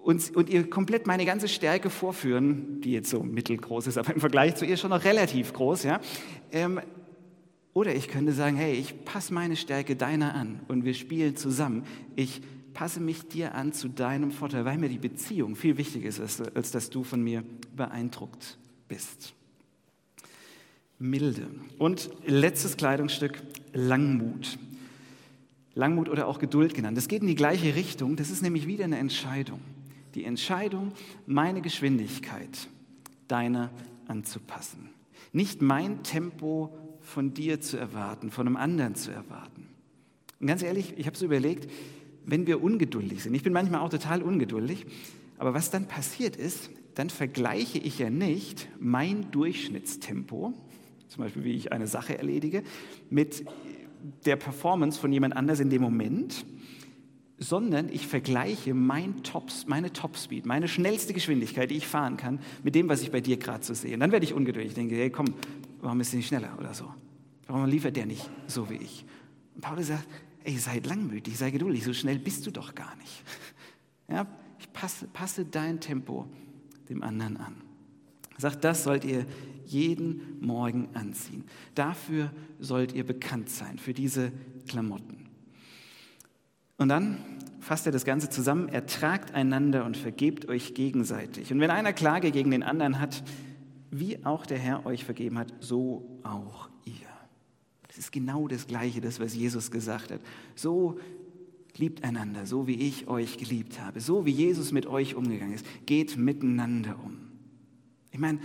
und, 0.03 0.35
und 0.35 0.49
ihr 0.49 0.69
komplett 0.69 1.07
meine 1.07 1.25
ganze 1.25 1.47
Stärke 1.47 1.89
vorführen, 1.89 2.81
die 2.81 2.91
jetzt 2.91 3.09
so 3.09 3.23
mittelgroß 3.23 3.87
ist, 3.87 3.97
aber 3.97 4.13
im 4.13 4.19
Vergleich 4.19 4.55
zu 4.55 4.65
ihr 4.65 4.77
schon 4.77 4.89
noch 4.89 5.03
relativ 5.03 5.53
groß, 5.53 5.83
ja. 5.83 5.99
Ähm, 6.51 6.81
oder 7.73 7.95
ich 7.95 8.07
könnte 8.07 8.33
sagen, 8.33 8.55
hey, 8.55 8.73
ich 8.73 9.05
passe 9.05 9.33
meine 9.33 9.55
Stärke 9.55 9.95
deiner 9.95 10.35
an 10.35 10.59
und 10.67 10.85
wir 10.85 10.93
spielen 10.93 11.35
zusammen. 11.35 11.83
Ich 12.15 12.41
passe 12.73 12.99
mich 12.99 13.27
dir 13.27 13.55
an 13.55 13.73
zu 13.73 13.87
deinem 13.87 14.31
Vorteil, 14.31 14.65
weil 14.65 14.77
mir 14.77 14.89
die 14.89 14.99
Beziehung 14.99 15.55
viel 15.55 15.77
wichtiger 15.77 16.07
ist, 16.07 16.19
als, 16.19 16.41
als 16.41 16.71
dass 16.71 16.89
du 16.89 17.03
von 17.03 17.23
mir 17.23 17.43
beeindruckt 17.75 18.59
bist. 18.87 19.33
Milde. 20.99 21.47
Und 21.79 22.09
letztes 22.25 22.77
Kleidungsstück, 22.77 23.41
Langmut. 23.73 24.59
Langmut 25.73 26.09
oder 26.09 26.27
auch 26.27 26.37
Geduld 26.37 26.75
genannt. 26.75 26.97
Das 26.97 27.07
geht 27.07 27.21
in 27.21 27.27
die 27.27 27.35
gleiche 27.35 27.73
Richtung. 27.73 28.15
Das 28.15 28.29
ist 28.29 28.43
nämlich 28.43 28.67
wieder 28.67 28.83
eine 28.83 28.99
Entscheidung. 28.99 29.59
Die 30.15 30.25
Entscheidung, 30.25 30.91
meine 31.25 31.61
Geschwindigkeit 31.61 32.67
deiner 33.27 33.71
anzupassen. 34.07 34.89
Nicht 35.31 35.61
mein 35.61 36.03
Tempo 36.03 36.77
von 37.01 37.33
dir 37.33 37.59
zu 37.59 37.77
erwarten, 37.77 38.31
von 38.31 38.47
einem 38.47 38.57
anderen 38.57 38.95
zu 38.95 39.11
erwarten. 39.11 39.67
Und 40.39 40.47
ganz 40.47 40.61
ehrlich, 40.61 40.93
ich 40.97 41.07
habe 41.07 41.17
so 41.17 41.25
überlegt, 41.25 41.69
wenn 42.25 42.47
wir 42.47 42.63
ungeduldig 42.63 43.23
sind, 43.23 43.33
ich 43.33 43.43
bin 43.43 43.53
manchmal 43.53 43.81
auch 43.81 43.89
total 43.89 44.21
ungeduldig, 44.21 44.85
aber 45.37 45.53
was 45.53 45.71
dann 45.71 45.87
passiert 45.87 46.35
ist, 46.35 46.69
dann 46.95 47.09
vergleiche 47.09 47.79
ich 47.79 47.99
ja 47.99 48.09
nicht 48.09 48.69
mein 48.79 49.31
Durchschnittstempo 49.31 50.53
zum 51.13 51.23
Beispiel 51.23 51.43
wie 51.43 51.53
ich 51.53 51.71
eine 51.71 51.87
Sache 51.87 52.17
erledige, 52.17 52.63
mit 53.09 53.45
der 54.25 54.35
Performance 54.35 54.99
von 54.99 55.13
jemand 55.13 55.35
anders 55.37 55.59
in 55.59 55.69
dem 55.69 55.81
Moment, 55.81 56.45
sondern 57.43 57.89
ich 57.89 58.07
vergleiche 58.07 58.73
mein 58.73 59.21
Tops, 59.23 59.67
meine 59.67 59.91
Topspeed, 59.91 60.45
meine 60.45 60.67
schnellste 60.67 61.13
Geschwindigkeit, 61.13 61.69
die 61.69 61.75
ich 61.75 61.87
fahren 61.87 62.17
kann, 62.17 62.39
mit 62.63 62.73
dem, 62.73 62.87
was 62.89 63.01
ich 63.01 63.11
bei 63.11 63.21
dir 63.21 63.37
gerade 63.37 63.63
so 63.63 63.73
sehe. 63.73 63.93
Und 63.93 63.99
dann 63.99 64.11
werde 64.11 64.25
ich 64.25 64.33
ungeduldig. 64.33 64.71
Ich 64.71 64.75
denke, 64.75 64.95
hey, 64.95 65.09
komm, 65.09 65.33
warum 65.81 65.99
ist 65.99 66.13
der 66.13 66.17
nicht 66.17 66.27
schneller 66.27 66.57
oder 66.57 66.73
so? 66.73 66.91
Warum 67.47 67.65
liefert 67.65 67.95
der 67.95 68.05
nicht 68.05 68.29
so 68.47 68.69
wie 68.69 68.77
ich? 68.77 69.05
Und 69.55 69.61
Paulus 69.61 69.87
sagt, 69.87 70.07
ey, 70.43 70.57
sei 70.57 70.81
langmütig, 70.83 71.37
sei 71.37 71.51
geduldig, 71.51 71.83
so 71.83 71.93
schnell 71.93 72.17
bist 72.17 72.47
du 72.47 72.51
doch 72.51 72.73
gar 72.73 72.95
nicht. 72.97 73.23
Ja, 74.09 74.27
ich 74.59 74.71
passe, 74.73 75.07
passe 75.07 75.45
dein 75.45 75.79
Tempo 75.79 76.27
dem 76.89 77.01
anderen 77.01 77.37
an. 77.37 77.55
Sagt, 78.37 78.63
das 78.65 78.83
sollt 78.83 79.05
ihr 79.05 79.25
jeden 79.65 80.39
Morgen 80.41 80.89
anziehen. 80.93 81.45
Dafür 81.73 82.29
sollt 82.59 82.91
ihr 82.91 83.05
bekannt 83.05 83.49
sein, 83.49 83.79
für 83.79 83.93
diese 83.93 84.33
Klamotten. 84.67 85.22
Und 86.83 86.89
dann 86.89 87.15
fasst 87.61 87.85
er 87.85 87.93
das 87.93 88.03
Ganze 88.03 88.29
zusammen, 88.29 88.67
ertragt 88.67 89.33
einander 89.33 89.85
und 89.85 89.95
vergebt 89.95 90.49
euch 90.49 90.73
gegenseitig. 90.73 91.49
Und 91.53 91.61
wenn 91.61 91.71
einer 91.71 91.93
Klage 91.93 92.29
gegen 92.29 92.51
den 92.51 92.61
anderen 92.61 92.99
hat, 92.99 93.23
wie 93.89 94.25
auch 94.25 94.45
der 94.45 94.57
Herr 94.57 94.85
euch 94.85 95.05
vergeben 95.05 95.39
hat, 95.39 95.53
so 95.61 96.19
auch 96.23 96.67
ihr. 96.83 97.07
Das 97.87 97.97
ist 97.97 98.11
genau 98.11 98.49
das 98.49 98.67
Gleiche, 98.67 98.99
das, 98.99 99.21
was 99.21 99.33
Jesus 99.33 99.71
gesagt 99.71 100.11
hat. 100.11 100.19
So 100.55 100.99
liebt 101.77 102.03
einander, 102.03 102.45
so 102.45 102.67
wie 102.67 102.75
ich 102.75 103.07
euch 103.07 103.37
geliebt 103.37 103.79
habe, 103.79 104.01
so 104.01 104.25
wie 104.25 104.31
Jesus 104.31 104.73
mit 104.73 104.85
euch 104.85 105.15
umgegangen 105.15 105.53
ist. 105.53 105.65
Geht 105.85 106.17
miteinander 106.17 106.97
um. 107.01 107.15
Ich 108.11 108.19
meine, 108.19 108.39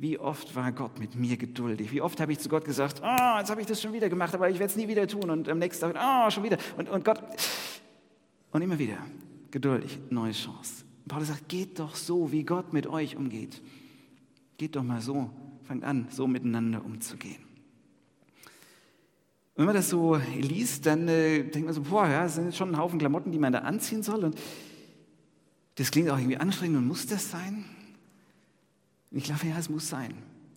wie 0.00 0.18
oft 0.18 0.56
war 0.56 0.72
Gott 0.72 0.98
mit 0.98 1.14
mir 1.14 1.36
geduldig? 1.36 1.92
Wie 1.92 2.00
oft 2.00 2.18
habe 2.20 2.32
ich 2.32 2.38
zu 2.38 2.48
Gott 2.48 2.64
gesagt, 2.64 3.02
oh, 3.04 3.38
jetzt 3.38 3.50
habe 3.50 3.60
ich 3.60 3.66
das 3.66 3.82
schon 3.82 3.92
wieder 3.92 4.08
gemacht, 4.08 4.34
aber 4.34 4.48
ich 4.48 4.58
werde 4.58 4.70
es 4.70 4.76
nie 4.76 4.88
wieder 4.88 5.06
tun. 5.06 5.28
Und 5.28 5.46
am 5.46 5.58
nächsten 5.58 5.92
Tag, 5.92 5.94
oh, 6.02 6.30
schon 6.30 6.42
wieder. 6.42 6.56
Und, 6.78 6.88
und 6.88 7.04
Gott, 7.04 7.22
und 8.50 8.62
immer 8.62 8.78
wieder, 8.78 8.96
geduldig, 9.50 9.98
neue 10.08 10.32
Chance. 10.32 10.84
Paulus 11.06 11.28
sagt, 11.28 11.50
geht 11.50 11.78
doch 11.78 11.94
so, 11.94 12.32
wie 12.32 12.44
Gott 12.44 12.72
mit 12.72 12.86
euch 12.86 13.14
umgeht. 13.14 13.60
Geht 14.56 14.74
doch 14.74 14.82
mal 14.82 15.02
so, 15.02 15.28
fangt 15.64 15.84
an, 15.84 16.06
so 16.08 16.26
miteinander 16.26 16.82
umzugehen. 16.82 17.42
Wenn 19.54 19.66
man 19.66 19.74
das 19.74 19.90
so 19.90 20.18
liest, 20.34 20.86
dann 20.86 21.08
äh, 21.08 21.42
denkt 21.42 21.66
man 21.66 21.74
so, 21.74 21.82
boah, 21.82 22.08
ja, 22.08 22.22
das 22.22 22.36
sind 22.36 22.46
jetzt 22.46 22.56
schon 22.56 22.70
ein 22.70 22.78
Haufen 22.78 22.98
Klamotten, 22.98 23.32
die 23.32 23.38
man 23.38 23.52
da 23.52 23.58
anziehen 23.58 24.02
soll. 24.02 24.24
Und 24.24 24.38
das 25.74 25.90
klingt 25.90 26.08
auch 26.08 26.16
irgendwie 26.16 26.38
anstrengend 26.38 26.78
und 26.78 26.86
muss 26.86 27.06
das 27.06 27.30
sein? 27.30 27.66
Ich 29.10 29.24
glaube, 29.24 29.46
ja, 29.46 29.58
es 29.58 29.68
muss 29.68 29.88
sein. 29.88 30.14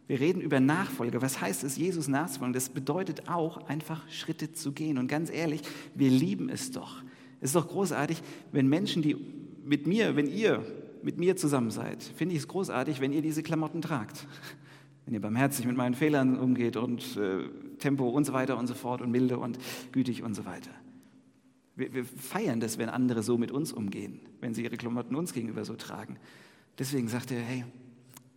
Wir 0.07 0.19
reden 0.19 0.41
über 0.41 0.59
Nachfolge. 0.59 1.21
Was 1.21 1.41
heißt 1.41 1.63
es, 1.63 1.77
Jesus 1.77 2.07
nachzufolgen? 2.07 2.53
Das 2.53 2.69
bedeutet 2.69 3.29
auch, 3.29 3.67
einfach 3.67 4.07
Schritte 4.09 4.51
zu 4.53 4.73
gehen. 4.73 4.97
Und 4.97 5.07
ganz 5.07 5.31
ehrlich, 5.31 5.61
wir 5.95 6.09
lieben 6.09 6.49
es 6.49 6.71
doch. 6.71 7.01
Es 7.39 7.49
ist 7.49 7.55
doch 7.55 7.67
großartig, 7.67 8.21
wenn 8.51 8.67
Menschen, 8.67 9.01
die 9.01 9.15
mit 9.63 9.87
mir, 9.87 10.15
wenn 10.15 10.27
ihr 10.27 10.65
mit 11.01 11.17
mir 11.17 11.35
zusammen 11.35 11.71
seid, 11.71 12.03
finde 12.03 12.35
ich 12.35 12.41
es 12.41 12.47
großartig, 12.47 13.01
wenn 13.01 13.11
ihr 13.11 13.21
diese 13.21 13.43
Klamotten 13.43 13.81
tragt. 13.81 14.27
Wenn 15.05 15.13
ihr 15.13 15.21
barmherzig 15.21 15.65
mit 15.65 15.75
meinen 15.75 15.95
Fehlern 15.95 16.37
umgeht 16.39 16.77
und 16.77 17.17
äh, 17.17 17.49
Tempo 17.79 18.07
und 18.09 18.23
so 18.23 18.33
weiter 18.33 18.57
und 18.57 18.67
so 18.67 18.73
fort 18.73 19.01
und 19.01 19.11
milde 19.11 19.37
und 19.37 19.57
gütig 19.91 20.23
und 20.23 20.33
so 20.33 20.45
weiter. 20.45 20.71
Wir, 21.75 21.93
wir 21.93 22.05
feiern 22.05 22.59
das, 22.59 22.77
wenn 22.77 22.87
andere 22.87 23.23
so 23.23 23.37
mit 23.37 23.51
uns 23.51 23.73
umgehen, 23.73 24.19
wenn 24.39 24.53
sie 24.53 24.63
ihre 24.63 24.77
Klamotten 24.77 25.15
uns 25.15 25.33
gegenüber 25.33 25.65
so 25.65 25.75
tragen. 25.75 26.17
Deswegen 26.79 27.09
sagt 27.09 27.31
er, 27.31 27.41
hey, 27.41 27.65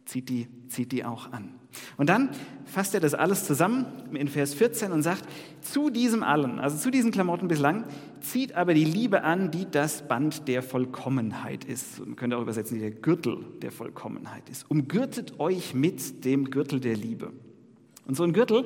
zieht 0.06 0.28
die, 0.28 0.48
zieht 0.68 0.92
die 0.92 1.04
auch 1.04 1.32
an. 1.32 1.52
Und 1.98 2.08
dann 2.08 2.30
fasst 2.64 2.94
er 2.94 3.00
das 3.00 3.12
alles 3.12 3.44
zusammen 3.44 3.86
in 4.14 4.28
Vers 4.28 4.54
14 4.54 4.92
und 4.92 5.02
sagt, 5.02 5.24
zu 5.60 5.90
diesem 5.90 6.22
allen, 6.22 6.58
also 6.58 6.78
zu 6.78 6.90
diesen 6.90 7.10
Klamotten 7.10 7.48
bislang, 7.48 7.84
zieht 8.20 8.54
aber 8.54 8.72
die 8.72 8.84
Liebe 8.84 9.24
an, 9.24 9.50
die 9.50 9.66
das 9.70 10.08
Band 10.08 10.48
der 10.48 10.62
Vollkommenheit 10.62 11.64
ist. 11.64 12.00
Man 12.00 12.16
könnte 12.16 12.38
auch 12.38 12.42
übersetzen, 12.42 12.76
die 12.76 12.80
der 12.80 12.92
Gürtel 12.92 13.44
der 13.60 13.72
Vollkommenheit 13.72 14.48
ist. 14.48 14.70
Umgürtet 14.70 15.38
euch 15.38 15.74
mit 15.74 16.24
dem 16.24 16.50
Gürtel 16.50 16.80
der 16.80 16.96
Liebe. 16.96 17.32
Und 18.06 18.16
so 18.16 18.22
ein 18.22 18.32
Gürtel 18.32 18.64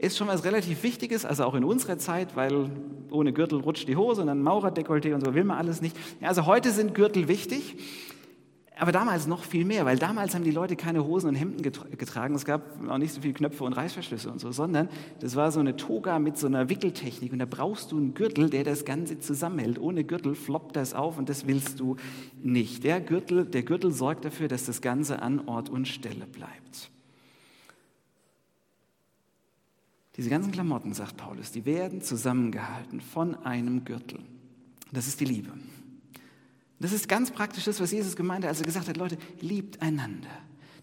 ist 0.00 0.16
schon 0.16 0.28
was 0.28 0.44
relativ 0.44 0.82
Wichtiges, 0.82 1.24
also 1.24 1.44
auch 1.44 1.54
in 1.54 1.64
unserer 1.64 1.98
Zeit, 1.98 2.34
weil 2.34 2.70
ohne 3.10 3.32
Gürtel 3.32 3.60
rutscht 3.60 3.86
die 3.86 3.96
Hose 3.96 4.22
und 4.22 4.28
dann 4.28 4.42
Maurerdekolleté 4.42 5.14
und 5.14 5.24
so 5.24 5.34
will 5.34 5.44
man 5.44 5.58
alles 5.58 5.80
nicht. 5.80 5.96
Ja, 6.20 6.28
also 6.28 6.46
heute 6.46 6.70
sind 6.70 6.94
Gürtel 6.94 7.28
wichtig. 7.28 7.76
Aber 8.80 8.92
damals 8.92 9.26
noch 9.26 9.44
viel 9.44 9.66
mehr, 9.66 9.84
weil 9.84 9.98
damals 9.98 10.34
haben 10.34 10.42
die 10.42 10.50
Leute 10.50 10.74
keine 10.74 11.04
Hosen 11.04 11.28
und 11.28 11.34
Hemden 11.34 11.60
getragen. 11.60 12.34
Es 12.34 12.46
gab 12.46 12.62
auch 12.88 12.96
nicht 12.96 13.12
so 13.12 13.20
viele 13.20 13.34
Knöpfe 13.34 13.64
und 13.64 13.74
Reißverschlüsse 13.74 14.30
und 14.30 14.40
so, 14.40 14.52
sondern 14.52 14.88
das 15.20 15.36
war 15.36 15.52
so 15.52 15.60
eine 15.60 15.76
Toga 15.76 16.18
mit 16.18 16.38
so 16.38 16.46
einer 16.46 16.70
Wickeltechnik. 16.70 17.30
Und 17.30 17.40
da 17.40 17.44
brauchst 17.44 17.92
du 17.92 17.98
einen 17.98 18.14
Gürtel, 18.14 18.48
der 18.48 18.64
das 18.64 18.86
Ganze 18.86 19.18
zusammenhält. 19.18 19.78
Ohne 19.78 20.02
Gürtel 20.02 20.34
floppt 20.34 20.76
das 20.76 20.94
auf 20.94 21.18
und 21.18 21.28
das 21.28 21.46
willst 21.46 21.78
du 21.78 21.96
nicht. 22.42 22.82
Der 22.82 23.02
Gürtel, 23.02 23.44
der 23.44 23.64
Gürtel 23.64 23.92
sorgt 23.92 24.24
dafür, 24.24 24.48
dass 24.48 24.64
das 24.64 24.80
Ganze 24.80 25.20
an 25.20 25.46
Ort 25.46 25.68
und 25.68 25.86
Stelle 25.86 26.24
bleibt. 26.24 26.90
Diese 30.16 30.30
ganzen 30.30 30.52
Klamotten, 30.52 30.94
sagt 30.94 31.18
Paulus, 31.18 31.52
die 31.52 31.66
werden 31.66 32.00
zusammengehalten 32.00 33.02
von 33.02 33.34
einem 33.44 33.84
Gürtel. 33.84 34.20
Das 34.90 35.06
ist 35.06 35.20
die 35.20 35.26
Liebe. 35.26 35.50
Das 36.80 36.92
ist 36.92 37.08
ganz 37.08 37.30
praktisch 37.30 37.64
das, 37.64 37.78
was 37.78 37.92
Jesus 37.92 38.16
gemeint 38.16 38.44
hat, 38.44 38.48
als 38.48 38.60
er 38.60 38.66
gesagt 38.66 38.88
hat, 38.88 38.96
Leute, 38.96 39.18
liebt 39.40 39.82
einander. 39.82 40.30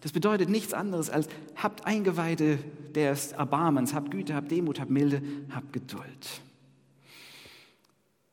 Das 0.00 0.12
bedeutet 0.12 0.48
nichts 0.48 0.72
anderes 0.72 1.10
als 1.10 1.28
habt 1.56 1.84
Eingeweide 1.84 2.58
des 2.94 3.32
Erbarmens, 3.32 3.94
habt 3.94 4.12
Güte, 4.12 4.34
habt 4.34 4.50
Demut, 4.50 4.78
habt 4.78 4.90
Milde, 4.90 5.20
habt 5.50 5.72
Geduld. 5.72 6.40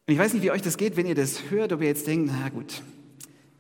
Und 0.08 0.14
ich 0.14 0.20
weiß 0.20 0.34
nicht, 0.34 0.44
wie 0.44 0.52
euch 0.52 0.62
das 0.62 0.78
geht, 0.78 0.96
wenn 0.96 1.08
ihr 1.08 1.16
das 1.16 1.50
hört, 1.50 1.74
ob 1.74 1.82
ihr 1.82 1.88
jetzt 1.88 2.06
denkt, 2.06 2.32
na 2.32 2.50
gut, 2.50 2.84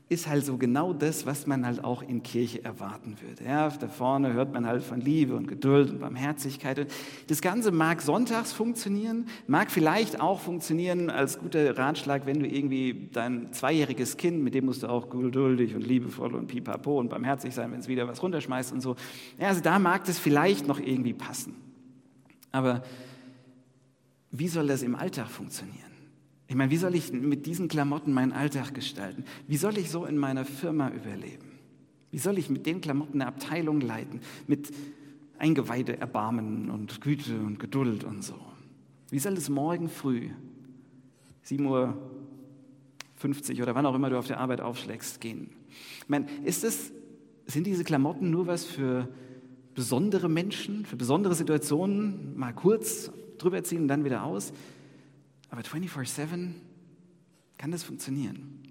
ist 0.07 0.27
halt 0.27 0.45
so 0.45 0.57
genau 0.57 0.93
das, 0.93 1.25
was 1.25 1.47
man 1.47 1.65
halt 1.65 1.83
auch 1.83 2.03
in 2.03 2.21
Kirche 2.21 2.63
erwarten 2.63 3.15
würde. 3.21 3.43
Ja, 3.43 3.69
da 3.69 3.87
vorne 3.87 4.33
hört 4.33 4.53
man 4.53 4.67
halt 4.67 4.83
von 4.83 5.01
Liebe 5.01 5.35
und 5.35 5.47
Geduld 5.47 5.89
und 5.89 5.99
Barmherzigkeit. 5.99 6.77
Und 6.77 6.91
das 7.27 7.41
Ganze 7.41 7.71
mag 7.71 8.03
sonntags 8.03 8.53
funktionieren, 8.53 9.25
mag 9.47 9.71
vielleicht 9.71 10.21
auch 10.21 10.39
funktionieren 10.39 11.09
als 11.09 11.39
guter 11.39 11.75
Ratschlag, 11.75 12.27
wenn 12.27 12.39
du 12.39 12.47
irgendwie 12.47 13.09
dein 13.13 13.51
zweijähriges 13.51 14.17
Kind, 14.17 14.43
mit 14.43 14.53
dem 14.53 14.65
musst 14.65 14.83
du 14.83 14.87
auch 14.87 15.09
geduldig 15.09 15.73
und 15.73 15.85
liebevoll 15.85 16.35
und 16.35 16.47
pipapo 16.47 16.99
und 16.99 17.09
barmherzig 17.09 17.55
sein, 17.55 17.71
wenn 17.71 17.79
es 17.79 17.87
wieder 17.87 18.07
was 18.07 18.21
runterschmeißt 18.21 18.73
und 18.73 18.81
so. 18.81 18.95
Ja, 19.39 19.47
also 19.47 19.61
da 19.61 19.79
mag 19.79 20.03
das 20.03 20.19
vielleicht 20.19 20.67
noch 20.67 20.79
irgendwie 20.79 21.13
passen. 21.13 21.55
Aber 22.51 22.83
wie 24.29 24.47
soll 24.47 24.67
das 24.67 24.83
im 24.83 24.95
Alltag 24.95 25.29
funktionieren? 25.29 25.84
Ich 26.47 26.55
meine, 26.55 26.71
wie 26.71 26.77
soll 26.77 26.95
ich 26.95 27.11
mit 27.11 27.45
diesen 27.45 27.67
Klamotten 27.67 28.13
meinen 28.13 28.31
Alltag 28.31 28.73
gestalten? 28.73 29.25
Wie 29.47 29.57
soll 29.57 29.77
ich 29.77 29.89
so 29.89 30.05
in 30.05 30.17
meiner 30.17 30.45
Firma 30.45 30.89
überleben? 30.89 31.51
Wie 32.11 32.19
soll 32.19 32.37
ich 32.37 32.49
mit 32.49 32.65
den 32.65 32.81
Klamotten 32.81 33.21
eine 33.21 33.27
Abteilung 33.27 33.81
leiten? 33.81 34.21
Mit 34.47 34.71
Eingeweide, 35.37 35.97
Erbarmen 35.97 36.69
und 36.69 37.01
Güte 37.01 37.39
und 37.39 37.59
Geduld 37.59 38.03
und 38.03 38.23
so. 38.23 38.35
Wie 39.09 39.19
soll 39.19 39.33
es 39.33 39.49
morgen 39.49 39.89
früh, 39.89 40.29
7.50 41.45 41.65
Uhr 43.55 43.63
oder 43.63 43.75
wann 43.75 43.85
auch 43.85 43.95
immer 43.95 44.09
du 44.09 44.17
auf 44.17 44.27
der 44.27 44.39
Arbeit 44.39 44.61
aufschlägst, 44.61 45.19
gehen? 45.19 45.49
Ich 45.99 46.09
meine, 46.09 46.27
ist 46.43 46.63
es, 46.63 46.93
sind 47.47 47.67
diese 47.67 47.83
Klamotten 47.83 48.29
nur 48.29 48.47
was 48.47 48.65
für 48.65 49.09
besondere 49.73 50.29
Menschen, 50.29 50.85
für 50.85 50.95
besondere 50.95 51.35
Situationen, 51.35 52.37
mal 52.37 52.53
kurz 52.53 53.11
drüber 53.37 53.63
ziehen 53.63 53.81
und 53.81 53.87
dann 53.89 54.05
wieder 54.05 54.23
aus? 54.23 54.53
Aber 55.55 55.63
24-7 55.63 56.51
kann 57.57 57.71
das 57.71 57.81
funktionieren. 57.81 58.61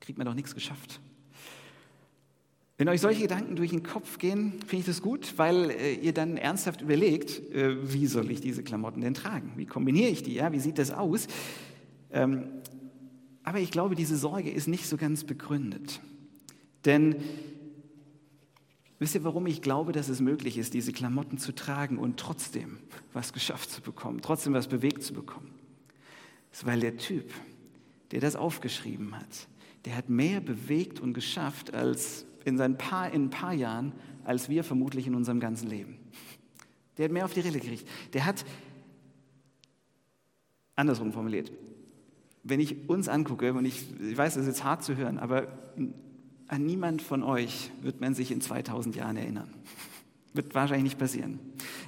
Kriegt 0.00 0.18
man 0.18 0.26
doch 0.26 0.34
nichts 0.34 0.54
geschafft. 0.54 1.00
Wenn 2.76 2.90
euch 2.90 3.00
solche 3.00 3.22
Gedanken 3.22 3.56
durch 3.56 3.70
den 3.70 3.82
Kopf 3.82 4.18
gehen, 4.18 4.60
finde 4.66 4.76
ich 4.80 4.84
das 4.84 5.00
gut, 5.00 5.32
weil 5.38 5.70
äh, 5.70 5.94
ihr 5.94 6.12
dann 6.12 6.36
ernsthaft 6.36 6.82
überlegt, 6.82 7.40
äh, 7.54 7.90
wie 7.90 8.06
soll 8.06 8.30
ich 8.30 8.42
diese 8.42 8.62
Klamotten 8.62 9.00
denn 9.00 9.14
tragen? 9.14 9.54
Wie 9.56 9.64
kombiniere 9.64 10.10
ich 10.10 10.22
die? 10.22 10.34
Ja? 10.34 10.52
Wie 10.52 10.60
sieht 10.60 10.78
das 10.78 10.90
aus? 10.90 11.26
Ähm, 12.12 12.50
aber 13.42 13.60
ich 13.60 13.70
glaube, 13.70 13.94
diese 13.94 14.18
Sorge 14.18 14.50
ist 14.50 14.68
nicht 14.68 14.86
so 14.86 14.98
ganz 14.98 15.24
begründet. 15.24 16.02
Denn 16.84 17.16
wisst 18.98 19.14
ihr, 19.14 19.24
warum 19.24 19.46
ich 19.46 19.62
glaube, 19.62 19.92
dass 19.92 20.10
es 20.10 20.20
möglich 20.20 20.58
ist, 20.58 20.74
diese 20.74 20.92
Klamotten 20.92 21.38
zu 21.38 21.54
tragen 21.54 21.96
und 21.96 22.20
trotzdem 22.20 22.76
was 23.14 23.32
geschafft 23.32 23.70
zu 23.70 23.80
bekommen, 23.80 24.20
trotzdem 24.20 24.52
was 24.52 24.68
bewegt 24.68 25.02
zu 25.02 25.14
bekommen? 25.14 25.54
Ist, 26.58 26.66
weil 26.66 26.80
der 26.80 26.96
Typ, 26.96 27.32
der 28.10 28.20
das 28.20 28.34
aufgeschrieben 28.34 29.14
hat, 29.14 29.46
der 29.84 29.96
hat 29.96 30.08
mehr 30.08 30.40
bewegt 30.40 30.98
und 30.98 31.14
geschafft 31.14 31.72
als 31.72 32.26
in, 32.44 32.58
seinen 32.58 32.76
paar, 32.76 33.12
in 33.12 33.26
ein 33.26 33.30
paar 33.30 33.52
Jahren, 33.52 33.92
als 34.24 34.48
wir 34.48 34.64
vermutlich 34.64 35.06
in 35.06 35.14
unserem 35.14 35.38
ganzen 35.38 35.68
Leben. 35.68 35.98
Der 36.96 37.04
hat 37.04 37.12
mehr 37.12 37.24
auf 37.24 37.32
die 37.32 37.40
Rille 37.40 37.60
gekriegt. 37.60 37.88
Der 38.12 38.24
hat, 38.24 38.44
andersrum 40.74 41.12
formuliert, 41.12 41.52
wenn 42.42 42.58
ich 42.58 42.88
uns 42.88 43.08
angucke, 43.08 43.52
und 43.52 43.64
ich, 43.64 43.84
ich 44.00 44.16
weiß, 44.16 44.34
das 44.34 44.42
ist 44.42 44.48
jetzt 44.48 44.64
hart 44.64 44.82
zu 44.82 44.96
hören, 44.96 45.20
aber 45.20 45.46
an 46.48 46.66
niemand 46.66 47.02
von 47.02 47.22
euch 47.22 47.70
wird 47.82 48.00
man 48.00 48.14
sich 48.14 48.32
in 48.32 48.40
2000 48.40 48.96
Jahren 48.96 49.16
erinnern. 49.16 49.54
Wird 50.34 50.54
wahrscheinlich 50.54 50.84
nicht 50.84 50.98
passieren. 50.98 51.38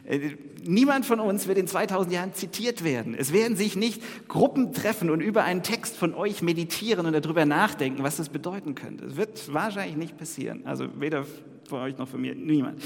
Äh, 0.04 0.30
niemand 0.64 1.06
von 1.06 1.20
uns 1.20 1.46
wird 1.46 1.58
in 1.58 1.66
2000 1.66 2.12
Jahren 2.12 2.34
zitiert 2.34 2.84
werden. 2.84 3.14
Es 3.14 3.32
werden 3.32 3.56
sich 3.56 3.76
nicht 3.76 4.02
Gruppen 4.28 4.72
treffen 4.72 5.10
und 5.10 5.20
über 5.20 5.44
einen 5.44 5.62
Text 5.62 5.96
von 5.96 6.14
euch 6.14 6.42
meditieren 6.42 7.06
und 7.06 7.12
darüber 7.12 7.44
nachdenken, 7.44 8.02
was 8.02 8.16
das 8.16 8.28
bedeuten 8.28 8.74
könnte. 8.74 9.04
Es 9.06 9.16
wird 9.16 9.52
wahrscheinlich 9.52 9.96
nicht 9.96 10.16
passieren. 10.16 10.66
Also 10.66 10.88
weder 10.98 11.26
von 11.68 11.80
euch 11.80 11.98
noch 11.98 12.08
von 12.08 12.20
mir, 12.20 12.34
niemand. 12.34 12.82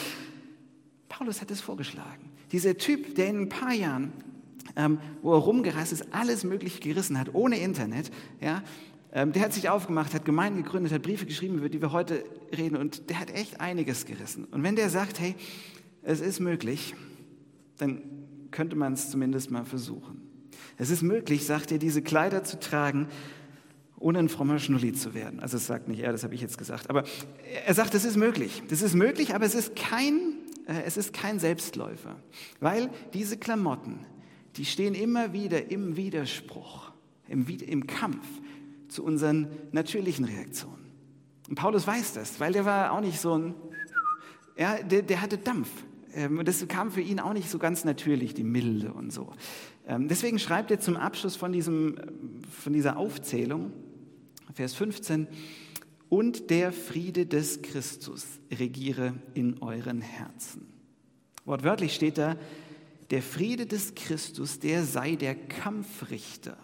Paulus 1.09 1.41
hat 1.41 1.51
es 1.51 1.61
vorgeschlagen. 1.61 2.31
Dieser 2.53 2.77
Typ, 2.77 3.15
der 3.15 3.29
in 3.29 3.43
ein 3.43 3.49
paar 3.49 3.73
Jahren, 3.73 4.13
ähm, 4.77 4.99
wo 5.23 5.33
er 5.33 5.39
rumgereist 5.39 5.93
ist, 5.93 6.13
alles 6.13 6.45
Mögliche 6.45 6.81
gerissen 6.81 7.19
hat, 7.19 7.33
ohne 7.33 7.59
Internet, 7.59 8.11
ja, 8.41 8.63
der 9.15 9.43
hat 9.43 9.53
sich 9.53 9.69
aufgemacht, 9.69 10.13
hat 10.13 10.25
Gemeinden 10.25 10.65
gegründet, 10.65 10.93
hat 10.93 11.03
Briefe 11.03 11.25
geschrieben, 11.25 11.59
über 11.59 11.69
die 11.69 11.81
wir 11.81 11.93
heute 11.93 12.25
reden 12.57 12.77
und 12.77 13.09
der 13.11 13.21
hat 13.21 13.31
echt 13.31 13.61
einiges 13.61 14.07
gerissen. 14.07 14.45
Und 14.47 14.65
wenn 14.65 14.75
der 14.75 14.91
sagt, 14.91 15.21
hey, 15.21 15.37
es 16.03 16.21
ist 16.21 16.41
möglich, 16.41 16.97
dann 17.79 18.03
könnte 18.51 18.75
man 18.75 18.95
es 18.95 19.11
zumindest 19.11 19.53
mal 19.53 19.65
versuchen. 19.65 20.21
Es 20.79 20.91
ist 20.91 21.03
möglich, 21.03 21.47
sagt 21.47 21.71
er, 21.71 21.79
diese 21.79 22.03
Kleider 22.03 22.43
zu 22.43 22.59
tragen, 22.59 23.07
ohne 23.99 24.19
ein 24.19 24.29
frommer 24.29 24.59
Schnulli 24.59 24.93
zu 24.93 25.15
werden. 25.15 25.39
Also 25.39 25.59
es 25.59 25.67
sagt 25.67 25.87
nicht 25.87 26.01
er, 26.01 26.11
das 26.11 26.25
habe 26.25 26.35
ich 26.35 26.41
jetzt 26.41 26.59
gesagt. 26.59 26.91
Aber 26.91 27.05
er 27.65 27.75
sagt, 27.75 27.95
es 27.95 28.05
ist 28.05 28.17
möglich. 28.17 28.63
Das 28.69 28.83
ist 28.83 28.95
möglich, 28.95 29.35
aber 29.35 29.47
es 29.47 29.55
ist 29.55 29.77
kein, 29.77 30.39
äh, 30.67 30.83
es 30.85 30.97
ist 30.97 31.13
kein 31.13 31.39
Selbstläufer. 31.39 32.17
Weil 32.59 32.91
diese 33.13 33.37
Klamotten, 33.37 34.01
die 34.57 34.65
stehen 34.65 34.95
immer 34.95 35.33
wieder 35.33 35.71
im 35.71 35.97
Widerspruch, 35.97 36.91
im, 37.29 37.47
im 37.47 37.87
Kampf 37.87 38.27
zu 38.95 39.05
unseren 39.05 39.49
natürlichen 39.73 40.25
Reaktionen. 40.25 40.87
Und 41.49 41.57
Paulus 41.57 41.87
weiß 41.87 42.15
das, 42.15 42.41
weil 42.41 42.53
der 42.53 42.65
war 42.65 42.93
auch 42.93 43.01
nicht 43.01 43.21
so 43.21 43.37
ein, 43.37 43.55
ja, 44.57 44.83
der, 44.83 45.03
der 45.03 45.21
hatte 45.21 45.37
Dampf. 45.37 45.69
Ähm, 46.15 46.39
und 46.39 46.49
das 46.49 46.67
kam 46.69 46.91
für 46.91 47.01
ihn 47.01 47.21
auch 47.21 47.33
nicht 47.33 47.51
so 47.51 47.59
ganz 47.59 47.85
natürlich, 47.85 48.35
die 48.35 48.45
Milde 48.45 48.93
und 48.93 49.13
so. 49.13 49.33
Ähm, 49.87 50.09
deswegen 50.09 50.39
schreibt 50.39 50.71
er 50.71 50.81
zum 50.81 50.97
Abschluss 50.97 51.37
von, 51.37 51.53
diesem, 51.53 51.97
von 52.49 52.73
dieser 52.73 52.97
Aufzählung, 52.97 53.73
Vers 54.55 54.75
15, 54.75 55.27
und 56.09 56.51
der 56.51 56.73
Friede 56.73 57.27
des 57.27 57.63
Christus 57.63 58.25
regiere 58.51 59.15
in 59.35 59.61
euren 59.61 60.01
Herzen. 60.01 60.69
Wortwörtlich 61.45 61.95
steht 61.95 62.19
da, 62.19 62.37
der 63.11 63.23
Friede 63.23 63.67
des 63.67 63.95
Christus, 63.95 64.61
der 64.61 64.85
sei 64.85 65.17
der 65.17 65.35
Kampfrichter 65.35 66.57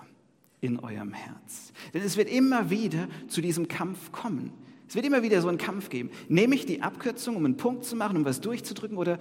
in 0.60 0.78
eurem 0.78 1.12
Herz. 1.12 1.72
Denn 1.94 2.02
es 2.02 2.16
wird 2.16 2.30
immer 2.30 2.70
wieder 2.70 3.08
zu 3.28 3.40
diesem 3.40 3.68
Kampf 3.68 4.12
kommen. 4.12 4.52
Es 4.88 4.94
wird 4.94 5.06
immer 5.06 5.22
wieder 5.22 5.40
so 5.40 5.48
einen 5.48 5.58
Kampf 5.58 5.88
geben. 5.88 6.10
Nehme 6.28 6.54
ich 6.54 6.66
die 6.66 6.82
Abkürzung, 6.82 7.36
um 7.36 7.44
einen 7.44 7.56
Punkt 7.56 7.84
zu 7.84 7.96
machen, 7.96 8.16
um 8.16 8.24
was 8.24 8.40
durchzudrücken, 8.40 8.96
oder 8.96 9.18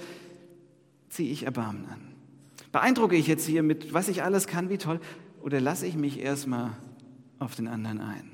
ziehe 1.09 1.31
ich 1.31 1.43
Erbarmen 1.43 1.85
an? 1.85 2.01
Beeindrucke 2.71 3.15
ich 3.15 3.27
jetzt 3.27 3.45
hier 3.45 3.63
mit, 3.63 3.93
was 3.93 4.09
ich 4.09 4.23
alles 4.23 4.47
kann, 4.47 4.69
wie 4.69 4.77
toll, 4.77 4.99
oder 5.41 5.61
lasse 5.61 5.85
ich 5.85 5.95
mich 5.95 6.19
erstmal 6.19 6.71
auf 7.39 7.55
den 7.55 7.67
anderen 7.67 8.01
ein? 8.01 8.31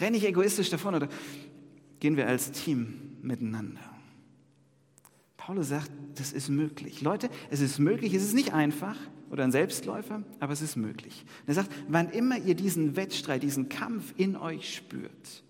Renne 0.00 0.16
ich 0.16 0.26
egoistisch 0.26 0.70
davon 0.70 0.94
oder 0.94 1.08
gehen 2.00 2.16
wir 2.16 2.26
als 2.26 2.52
Team 2.52 3.18
miteinander? 3.22 3.89
Paulus 5.40 5.68
sagt, 5.70 5.90
das 6.16 6.34
ist 6.34 6.50
möglich. 6.50 7.00
Leute, 7.00 7.30
es 7.48 7.60
ist 7.62 7.78
möglich, 7.78 8.12
es 8.12 8.22
ist 8.22 8.34
nicht 8.34 8.52
einfach 8.52 8.96
oder 9.30 9.42
ein 9.42 9.52
Selbstläufer, 9.52 10.22
aber 10.38 10.52
es 10.52 10.60
ist 10.60 10.76
möglich. 10.76 11.24
Und 11.40 11.48
er 11.48 11.54
sagt, 11.54 11.70
wann 11.88 12.10
immer 12.10 12.36
ihr 12.36 12.54
diesen 12.54 12.94
Wettstreit, 12.94 13.42
diesen 13.42 13.70
Kampf 13.70 14.12
in 14.18 14.36
euch 14.36 14.76
spürt 14.76 15.42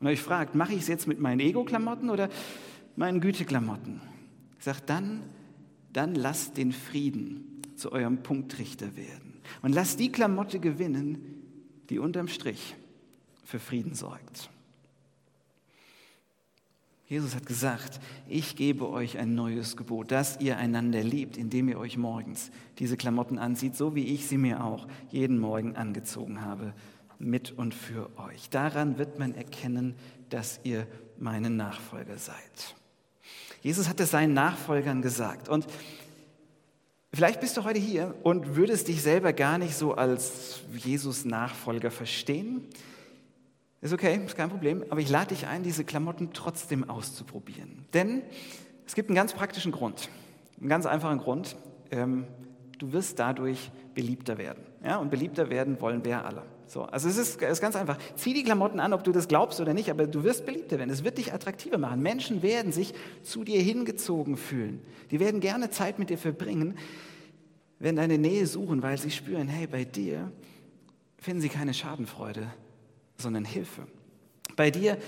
und 0.00 0.06
euch 0.06 0.22
fragt, 0.22 0.54
mache 0.54 0.72
ich 0.72 0.80
es 0.80 0.88
jetzt 0.88 1.06
mit 1.06 1.20
meinen 1.20 1.40
Ego-Klamotten 1.40 2.08
oder 2.08 2.30
meinen 2.96 3.20
Güte-Klamotten? 3.20 4.00
Sagt 4.58 4.88
dann, 4.88 5.22
dann 5.92 6.14
lasst 6.14 6.56
den 6.56 6.72
Frieden 6.72 7.60
zu 7.76 7.92
eurem 7.92 8.22
Punktrichter 8.22 8.96
werden 8.96 9.34
und 9.60 9.74
lasst 9.74 10.00
die 10.00 10.10
Klamotte 10.10 10.60
gewinnen, 10.60 11.42
die 11.90 11.98
unterm 11.98 12.28
Strich 12.28 12.74
für 13.44 13.58
Frieden 13.58 13.94
sorgt. 13.94 14.48
Jesus 17.06 17.34
hat 17.34 17.44
gesagt, 17.44 18.00
ich 18.28 18.56
gebe 18.56 18.88
euch 18.88 19.18
ein 19.18 19.34
neues 19.34 19.76
Gebot, 19.76 20.10
dass 20.10 20.40
ihr 20.40 20.56
einander 20.56 21.02
liebt, 21.02 21.36
indem 21.36 21.68
ihr 21.68 21.78
euch 21.78 21.98
morgens 21.98 22.50
diese 22.78 22.96
Klamotten 22.96 23.38
anzieht, 23.38 23.76
so 23.76 23.94
wie 23.94 24.06
ich 24.14 24.26
sie 24.26 24.38
mir 24.38 24.64
auch 24.64 24.86
jeden 25.10 25.38
Morgen 25.38 25.76
angezogen 25.76 26.40
habe, 26.40 26.72
mit 27.18 27.52
und 27.52 27.74
für 27.74 28.08
euch. 28.18 28.48
Daran 28.48 28.98
wird 28.98 29.18
man 29.18 29.34
erkennen, 29.34 29.94
dass 30.30 30.60
ihr 30.64 30.86
meine 31.18 31.50
Nachfolger 31.50 32.16
seid. 32.16 32.74
Jesus 33.62 33.88
hat 33.88 34.00
es 34.00 34.10
seinen 34.10 34.34
Nachfolgern 34.34 35.02
gesagt. 35.02 35.48
Und 35.48 35.66
vielleicht 37.12 37.40
bist 37.40 37.56
du 37.56 37.64
heute 37.64 37.78
hier 37.78 38.14
und 38.22 38.56
würdest 38.56 38.88
dich 38.88 39.02
selber 39.02 39.32
gar 39.32 39.58
nicht 39.58 39.76
so 39.76 39.94
als 39.94 40.60
Jesus-Nachfolger 40.74 41.90
verstehen. 41.90 42.62
Ist 43.84 43.92
okay, 43.92 44.18
ist 44.24 44.34
kein 44.34 44.48
Problem, 44.48 44.82
aber 44.88 45.02
ich 45.02 45.10
lade 45.10 45.34
dich 45.34 45.46
ein, 45.46 45.62
diese 45.62 45.84
Klamotten 45.84 46.30
trotzdem 46.32 46.88
auszuprobieren. 46.88 47.84
Denn 47.92 48.22
es 48.86 48.94
gibt 48.94 49.10
einen 49.10 49.14
ganz 49.14 49.34
praktischen 49.34 49.72
Grund, 49.72 50.08
einen 50.58 50.70
ganz 50.70 50.86
einfachen 50.86 51.18
Grund. 51.18 51.54
Ähm, 51.90 52.24
du 52.78 52.94
wirst 52.94 53.18
dadurch 53.18 53.70
beliebter 53.92 54.38
werden. 54.38 54.64
Ja? 54.82 54.96
Und 54.96 55.10
beliebter 55.10 55.50
werden 55.50 55.82
wollen 55.82 56.02
wir 56.02 56.24
alle. 56.24 56.44
So, 56.66 56.84
also 56.84 57.10
es 57.10 57.18
ist, 57.18 57.42
es 57.42 57.50
ist 57.50 57.60
ganz 57.60 57.76
einfach. 57.76 57.98
Zieh 58.16 58.32
die 58.32 58.42
Klamotten 58.42 58.80
an, 58.80 58.94
ob 58.94 59.04
du 59.04 59.12
das 59.12 59.28
glaubst 59.28 59.60
oder 59.60 59.74
nicht, 59.74 59.90
aber 59.90 60.06
du 60.06 60.24
wirst 60.24 60.46
beliebter 60.46 60.78
werden. 60.78 60.88
Es 60.88 61.04
wird 61.04 61.18
dich 61.18 61.34
attraktiver 61.34 61.76
machen. 61.76 62.00
Menschen 62.00 62.42
werden 62.42 62.72
sich 62.72 62.94
zu 63.22 63.44
dir 63.44 63.60
hingezogen 63.60 64.38
fühlen. 64.38 64.80
Die 65.10 65.20
werden 65.20 65.40
gerne 65.40 65.68
Zeit 65.68 65.98
mit 65.98 66.08
dir 66.08 66.16
verbringen, 66.16 66.78
werden 67.80 67.96
deine 67.96 68.16
Nähe 68.16 68.46
suchen, 68.46 68.82
weil 68.82 68.96
sie 68.96 69.10
spüren, 69.10 69.46
hey, 69.46 69.66
bei 69.66 69.84
dir 69.84 70.32
finden 71.18 71.42
sie 71.42 71.50
keine 71.50 71.74
Schadenfreude, 71.74 72.46
sondern 73.16 73.44
Hilfe. 73.44 73.86
Bei 74.56 74.70
dir 74.70 74.98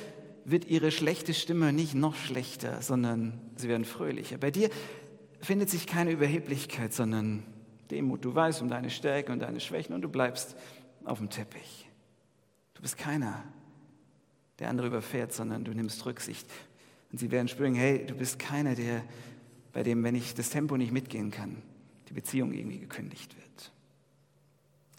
wird 0.45 0.67
ihre 0.67 0.91
schlechte 0.91 1.35
Stimme 1.35 1.73
nicht 1.73 1.95
noch 1.95 2.15
schlechter, 2.15 2.81
sondern 2.83 3.41
sie 3.57 3.69
werden 3.69 3.85
fröhlicher. 3.85 4.39
Bei 4.39 4.51
dir 4.51 4.71
findet 5.41 5.71
sich 5.71 5.87
keine 5.87 6.13
Überheblichkeit, 6.13 6.93
sondern 6.93 7.43
Demut. 7.91 8.25
Du 8.25 8.35
weißt 8.35 8.63
um 8.63 8.69
deine 8.69 8.91
Stärke 8.91 9.33
und 9.33 9.41
deine 9.41 9.61
Schwächen 9.61 9.95
und 9.95 10.03
du 10.03 10.09
bleibst 10.09 10.57
auf 11.05 11.19
dem 11.19 11.31
Teppich. 11.31 11.89
Du 12.75 12.83
bist 12.83 12.99
keiner, 12.99 13.45
der 14.59 14.69
andere 14.69 14.89
überfährt, 14.89 15.33
sondern 15.33 15.65
du 15.65 15.73
nimmst 15.73 16.05
Rücksicht. 16.07 16.49
Und 17.13 17.19
sie 17.19 17.31
werden 17.31 17.49
spüren, 17.49 17.75
hey, 17.75 18.05
du 18.07 18.15
bist 18.15 18.39
keiner, 18.39 18.75
der, 18.75 19.03
bei 19.73 19.83
dem, 19.83 20.03
wenn 20.05 20.15
ich 20.15 20.35
das 20.35 20.51
Tempo 20.51 20.77
nicht 20.77 20.93
mitgehen 20.93 21.31
kann, 21.31 21.63
die 22.09 22.13
Beziehung 22.13 22.53
irgendwie 22.53 22.79
gekündigt 22.79 23.37
wird. 23.37 23.73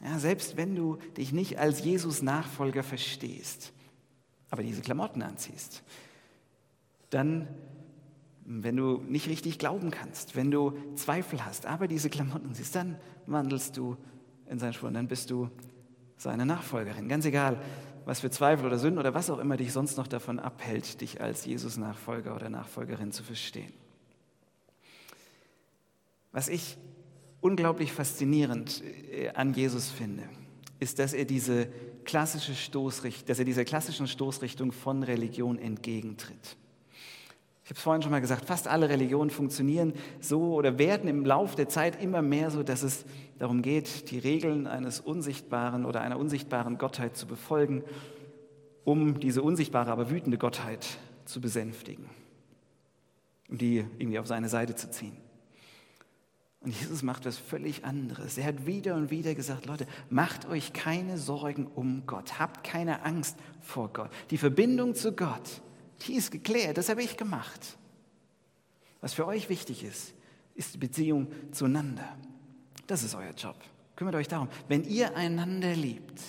Ja, 0.04 0.20
selbst 0.20 0.58
wenn 0.58 0.76
du 0.76 0.98
dich 1.18 1.32
nicht 1.32 1.58
als 1.58 1.84
Jesus-Nachfolger 1.84 2.84
verstehst, 2.84 3.74
aber 4.50 4.64
diese 4.64 4.82
Klamotten 4.82 5.22
anziehst, 5.22 5.84
dann, 7.10 7.48
wenn 8.46 8.76
du 8.76 8.98
nicht 9.08 9.28
richtig 9.28 9.58
glauben 9.60 9.92
kannst, 9.92 10.36
wenn 10.36 10.52
du 10.52 10.74
Zweifel 10.96 11.44
hast, 11.46 11.66
aber 11.66 11.88
diese 11.88 12.10
Klamotten 12.10 12.54
siehst, 12.54 12.76
dann 12.76 13.00
wandelst 13.26 13.76
du 13.78 13.98
in 14.50 14.60
seinen 14.60 14.74
Spuren, 14.74 14.94
dann 14.94 15.08
bist 15.08 15.32
du 15.32 15.50
seine 16.18 16.46
Nachfolgerin. 16.46 17.10
Ganz 17.10 17.26
egal, 17.26 17.62
was 18.06 18.22
für 18.22 18.30
Zweifel 18.30 18.66
oder 18.66 18.78
Sünden 18.78 19.00
oder 19.00 19.14
was 19.14 19.30
auch 19.30 19.40
immer 19.40 19.58
dich 19.58 19.74
sonst 19.74 19.98
noch 19.98 20.08
davon 20.08 20.40
abhält, 20.40 21.02
dich 21.02 21.22
als 21.22 21.46
Jesus-Nachfolger 21.46 22.36
oder 22.36 22.50
Nachfolgerin 22.50 23.12
zu 23.12 23.24
verstehen. 23.24 23.74
Was 26.32 26.48
ich 26.48 26.78
unglaublich 27.42 27.92
faszinierend 27.92 28.84
äh, 29.12 29.30
an 29.30 29.54
Jesus 29.54 29.90
finde, 29.90 30.24
ist, 30.80 31.00
dass 31.00 31.14
er 31.14 31.26
diese 31.26 31.68
klassische 32.04 32.56
Stoßrichtung, 32.56 33.28
dass 33.28 33.40
er 33.40 33.46
dieser 33.46 33.66
klassischen 33.66 34.08
Stoßrichtung 34.08 34.72
von 34.72 35.04
Religion 35.04 35.60
entgegentritt. 35.60 36.58
Ich 37.68 37.70
habe 37.72 37.80
es 37.80 37.84
vorhin 37.84 38.02
schon 38.02 38.12
mal 38.12 38.22
gesagt, 38.22 38.46
fast 38.46 38.70
alle 38.70 38.88
Religionen 38.88 39.30
funktionieren 39.30 39.92
so 40.22 40.54
oder 40.54 40.80
werden 40.80 41.10
im 41.10 41.26
Laufe 41.26 41.58
der 41.58 41.68
Zeit 41.68 42.02
immer 42.02 42.22
mehr 42.22 42.50
so, 42.50 42.64
dass 42.64 42.82
es 42.82 43.04
darum 43.40 43.62
geht, 43.62 44.10
die 44.10 44.20
Regeln 44.20 44.68
eines 44.68 45.02
unsichtbaren 45.02 45.84
oder 45.84 46.00
einer 46.00 46.18
unsichtbaren 46.18 46.78
Gottheit 46.78 47.18
zu 47.18 47.28
befolgen, 47.28 47.84
um 48.86 49.20
diese 49.20 49.42
unsichtbare, 49.42 49.92
aber 49.92 50.10
wütende 50.10 50.38
Gottheit 50.38 50.88
zu 51.26 51.42
besänftigen, 51.42 52.06
um 53.50 53.58
die 53.58 53.84
irgendwie 53.98 54.20
auf 54.20 54.28
seine 54.28 54.48
Seite 54.48 54.76
zu 54.76 54.90
ziehen. 54.90 55.18
Und 56.68 56.78
Jesus 56.78 57.02
macht 57.02 57.24
was 57.24 57.38
völlig 57.38 57.86
anderes. 57.86 58.38
Er 58.38 58.44
hat 58.44 58.66
wieder 58.66 58.96
und 58.96 59.10
wieder 59.10 59.34
gesagt, 59.36 59.68
Leute, 59.68 59.88
macht 60.10 60.46
euch 60.48 60.74
keine 60.74 61.18
Sorgen 61.18 61.66
um 61.66 62.04
Gott. 62.06 62.40
Habt 62.40 62.66
keine 62.66 63.04
Angst 63.04 63.38
vor 63.62 63.88
Gott. 63.94 64.12
Die 64.32 64.38
Verbindung 64.38 64.94
zu 64.94 65.14
Gott, 65.14 65.62
die 66.02 66.16
ist 66.16 66.30
geklärt. 66.30 66.78
Das 66.78 66.90
habe 66.90 67.02
ich 67.02 67.16
gemacht. 67.16 67.78
Was 69.00 69.14
für 69.14 69.26
euch 69.26 69.48
wichtig 69.48 69.82
ist, 69.86 70.14
ist 70.56 70.74
die 70.74 70.78
Beziehung 70.78 71.32
zueinander. 71.54 72.18
Das 72.86 73.02
ist 73.02 73.16
euer 73.16 73.32
Job. 73.32 73.56
Kümmert 73.96 74.16
euch 74.16 74.28
darum. 74.28 74.50
Wenn 74.68 74.84
ihr 74.84 75.16
einander 75.16 75.74
liebt, 75.74 76.22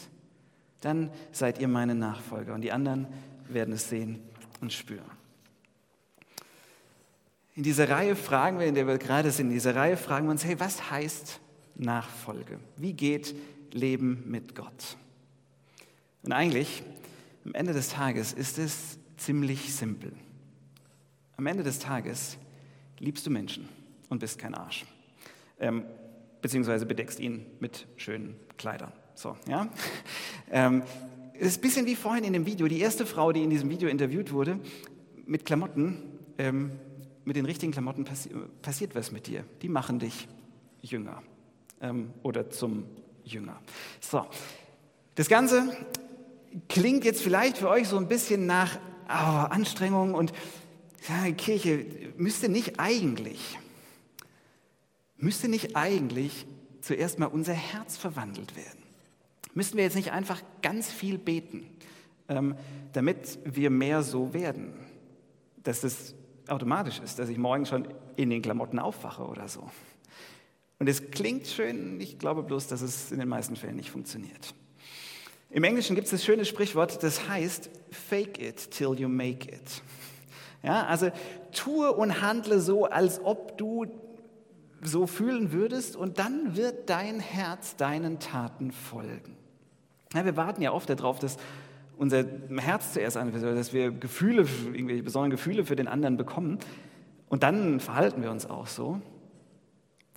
dann 0.83 1.11
seid 1.33 1.59
ihr 1.59 1.67
meine 1.67 1.97
Nachfolger 1.97 2.55
und 2.55 2.61
die 2.61 2.71
anderen 2.71 3.09
werden 3.49 3.75
es 3.75 3.89
sehen 3.89 4.21
und 4.61 4.73
spüren. 4.73 5.18
In 7.59 7.65
dieser 7.65 7.89
Reihe 7.89 8.15
fragen 8.15 8.61
wir, 8.61 8.67
in 8.67 8.77
der 8.77 8.87
wir 8.87 8.99
gerade 8.99 9.33
sind, 9.33 9.49
in 9.49 9.55
dieser 9.55 9.75
Reihe 9.75 9.97
fragen 9.97 10.29
wir 10.29 10.31
uns, 10.31 10.45
hey, 10.45 10.61
was 10.61 10.93
heißt 10.93 11.41
Nachfolge? 11.75 12.61
Wie 12.77 12.93
geht 12.93 13.35
Leben 13.73 14.23
mit 14.29 14.55
Gott? 14.55 14.97
Und 16.23 16.31
eigentlich, 16.31 16.85
am 17.45 17.55
Ende 17.55 17.73
des 17.73 17.89
Tages 17.89 18.33
ist 18.33 18.59
es 18.59 18.97
ziemlich 19.17 19.75
simpel. 19.75 20.13
Am 21.37 21.47
Ende 21.47 21.65
des 21.65 21.81
Tages 21.81 22.39
liebst 23.01 23.27
du 23.27 23.31
Menschen 23.31 23.69
und 24.09 24.21
bist 24.21 24.39
kein 24.39 24.55
Arsch. 24.55 24.87
Ähm, 25.59 25.83
beziehungsweise 26.41 26.87
bedeckst 26.87 27.19
ihn 27.19 27.45
mit 27.59 27.89
schönen 27.97 28.37
Kleidern. 28.57 28.93
So, 29.17 29.37
ja? 29.49 29.69
Ähm, 30.53 30.85
es 31.35 31.49
ist 31.49 31.59
ein 31.59 31.63
bisschen 31.63 31.87
wie 31.87 31.97
vorhin 31.97 32.23
in 32.23 32.35
dem 32.35 32.47
Video. 32.47 32.69
Die 32.69 32.79
erste 32.79 33.05
Frau, 33.05 33.33
die 33.33 33.43
in 33.43 33.51
diesem 33.51 33.69
Video 33.69 33.89
interviewt 33.89 34.33
wurde, 34.33 34.61
mit 35.27 35.45
Klamotten, 35.45 36.01
ähm, 36.39 36.71
mit 37.29 37.37
den 37.37 37.45
richtigen 37.45 37.73
Klamotten 37.73 38.05
passi 38.05 38.31
passiert 38.63 38.95
was 38.95 39.13
mit 39.13 39.27
dir. 39.27 39.45
Die 39.61 39.69
machen 39.69 39.99
dich 39.99 40.27
jünger 40.81 41.23
ähm, 41.83 42.11
oder 42.23 42.49
zum 42.49 42.85
Jünger. 43.23 43.61
So, 44.01 44.25
das 45.15 45.29
Ganze 45.29 45.77
klingt 46.71 47.05
jetzt 47.05 47.21
vielleicht 47.21 47.59
für 47.59 47.69
euch 47.69 47.87
so 47.87 47.99
ein 47.99 48.09
bisschen 48.09 48.47
nach 48.47 48.79
oh, 49.09 49.11
Anstrengung 49.11 50.15
und 50.15 50.33
ja, 51.07 51.31
Kirche 51.33 51.85
müsste 52.17 52.49
nicht 52.49 52.81
eigentlich, 52.81 53.59
müsste 55.19 55.51
nicht 55.51 55.77
eigentlich 55.77 56.47
zuerst 56.81 57.19
mal 57.19 57.27
unser 57.27 57.53
Herz 57.53 57.99
verwandelt 57.99 58.57
werden. 58.57 58.83
Müssten 59.53 59.77
wir 59.77 59.85
jetzt 59.85 59.97
nicht 59.97 60.13
einfach 60.13 60.43
ganz 60.63 60.91
viel 60.91 61.19
beten, 61.19 61.67
ähm, 62.31 62.55
damit 62.95 63.39
wir 63.45 63.69
mehr 63.69 64.03
so 64.03 64.33
werden? 64.33 64.73
Dass 65.63 65.83
das 65.83 66.15
automatisch 66.51 67.01
ist, 67.01 67.19
dass 67.19 67.29
ich 67.29 67.39
morgen 67.39 67.67
schon 67.67 67.89
in 68.17 68.31
den 68.31 68.43
Klamotten 68.43 68.79
aufwache 68.79 69.25
oder 69.25 69.49
so. 69.49 69.69
Und 70.79 70.89
es 70.89 71.11
klingt 71.11 71.47
schön, 71.47 72.01
ich 72.01 72.19
glaube 72.19 72.43
bloß, 72.43 72.69
dass 72.69 72.83
es 72.83 73.11
in 73.11 73.19
den 73.19 73.29
meisten 73.29 73.57
Fällen 73.57 73.77
nicht 73.77 73.91
funktioniert. 73.91 74.55
Im 75.51 75.65
Englischen 75.65 75.97
gibt 75.97 76.07
es 76.07 76.11
das 76.11 76.25
schöne 76.25 76.45
Sprichwort, 76.45 77.03
das 77.03 77.29
heißt, 77.29 77.71
fake 77.91 78.41
it 78.41 78.71
till 78.71 78.95
you 78.99 79.09
make 79.09 79.51
it. 79.51 79.83
Ja, 80.63 80.87
also 80.87 81.11
tue 81.53 81.93
und 81.93 82.21
handle 82.21 82.61
so, 82.61 82.85
als 82.85 83.21
ob 83.25 83.57
du 83.57 83.87
so 84.83 85.07
fühlen 85.07 85.53
würdest 85.53 85.97
und 85.97 86.19
dann 86.19 86.57
wird 86.57 86.91
dein 86.91 87.21
Herz 87.21 87.77
deinen 87.77 88.21
Taten 88.21 88.71
folgen. 88.73 89.37
Ja, 90.15 90.25
wir 90.25 90.37
warten 90.37 90.63
ja 90.63 90.73
oft 90.73 90.89
darauf, 90.91 91.19
dass 91.19 91.37
unser 91.99 92.25
Herz 92.57 92.95
zuerst 92.95 93.17
anfängt, 93.17 93.45
dass 93.45 93.73
wir 93.73 93.91
Gefühle, 93.91 94.47
irgendwelche 94.73 95.03
besonderen 95.03 95.31
Gefühle 95.31 95.65
für 95.65 95.77
den 95.77 95.89
anderen 95.89 96.17
bekommen 96.17 96.59
und 97.29 97.43
dann 97.43 97.81
verhalten 97.81 98.23
wir 98.23 98.31
uns 98.31 98.47
auch 98.47 98.67
so. 98.67 99.01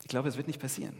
Ich 0.03 0.07
glaube, 0.07 0.29
es 0.29 0.37
wird 0.37 0.47
nicht 0.47 0.61
passieren 0.61 0.95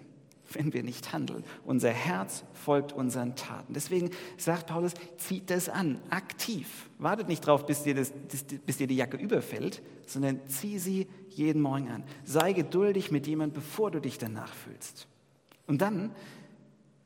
wenn 0.56 0.74
wir 0.74 0.84
nicht 0.84 1.14
handeln. 1.14 1.44
Unser 1.66 1.90
Herz 1.90 2.44
folgt 2.54 2.94
unseren 2.94 3.36
Taten. 3.36 3.74
Deswegen 3.74 4.10
sagt 4.38 4.68
Paulus, 4.68 4.94
zieht 5.18 5.50
das 5.50 5.70
an, 5.70 6.00
aktiv. 6.10 6.90
Wartet 7.00 7.28
nicht 7.28 7.46
drauf, 7.46 7.66
bis 7.66 7.84
dir, 7.84 7.96
das, 7.96 8.12
bis 8.66 8.78
dir 8.78 8.88
die 8.88 8.96
Jacke 8.96 9.18
überfällt, 9.18 9.82
sondern 10.06 10.40
zieh 10.48 10.80
sie 10.80 11.08
jeden 11.30 11.62
Morgen 11.62 11.90
an. 11.90 12.04
Sei 12.24 12.54
geduldig 12.54 13.12
mit 13.12 13.28
jemandem, 13.28 13.62
bevor 13.62 13.92
du 13.92 14.00
dich 14.00 14.18
danach 14.18 14.54
fühlst. 14.54 15.08
Und 15.68 15.82
dann 15.82 16.12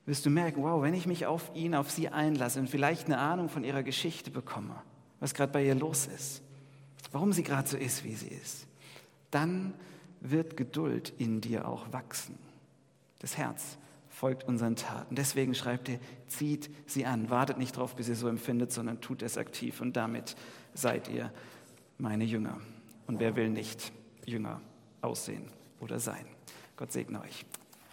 wirst 0.05 0.25
du 0.25 0.29
merken, 0.29 0.63
wow, 0.63 0.81
wenn 0.81 0.93
ich 0.93 1.07
mich 1.07 1.25
auf 1.25 1.51
ihn, 1.55 1.75
auf 1.75 1.91
sie 1.91 2.09
einlasse 2.09 2.59
und 2.59 2.69
vielleicht 2.69 3.05
eine 3.07 3.17
Ahnung 3.17 3.49
von 3.49 3.63
ihrer 3.63 3.83
Geschichte 3.83 4.31
bekomme, 4.31 4.75
was 5.19 5.33
gerade 5.33 5.51
bei 5.51 5.65
ihr 5.65 5.75
los 5.75 6.07
ist, 6.07 6.43
warum 7.11 7.33
sie 7.33 7.43
gerade 7.43 7.67
so 7.67 7.77
ist, 7.77 8.03
wie 8.03 8.15
sie 8.15 8.27
ist, 8.27 8.67
dann 9.31 9.73
wird 10.21 10.57
Geduld 10.57 11.13
in 11.17 11.41
dir 11.41 11.67
auch 11.67 11.91
wachsen. 11.91 12.37
Das 13.19 13.37
Herz 13.37 13.77
folgt 14.09 14.45
unseren 14.45 14.75
Taten. 14.75 15.15
Deswegen 15.15 15.53
schreibt 15.53 15.89
er, 15.89 15.99
zieht 16.27 16.69
sie 16.87 17.05
an. 17.05 17.29
Wartet 17.29 17.57
nicht 17.57 17.75
darauf, 17.75 17.95
bis 17.95 18.07
ihr 18.07 18.15
so 18.15 18.27
empfindet, 18.27 18.71
sondern 18.71 19.01
tut 19.01 19.21
es 19.21 19.37
aktiv. 19.37 19.81
Und 19.81 19.97
damit 19.97 20.35
seid 20.73 21.09
ihr 21.09 21.31
meine 21.97 22.23
Jünger. 22.23 22.59
Und 23.07 23.19
wer 23.19 23.35
will 23.35 23.49
nicht 23.49 23.91
Jünger 24.25 24.61
aussehen 25.01 25.49
oder 25.79 25.99
sein? 25.99 26.25
Gott 26.77 26.91
segne 26.91 27.21
euch. 27.21 27.45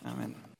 Amen. 0.04 0.51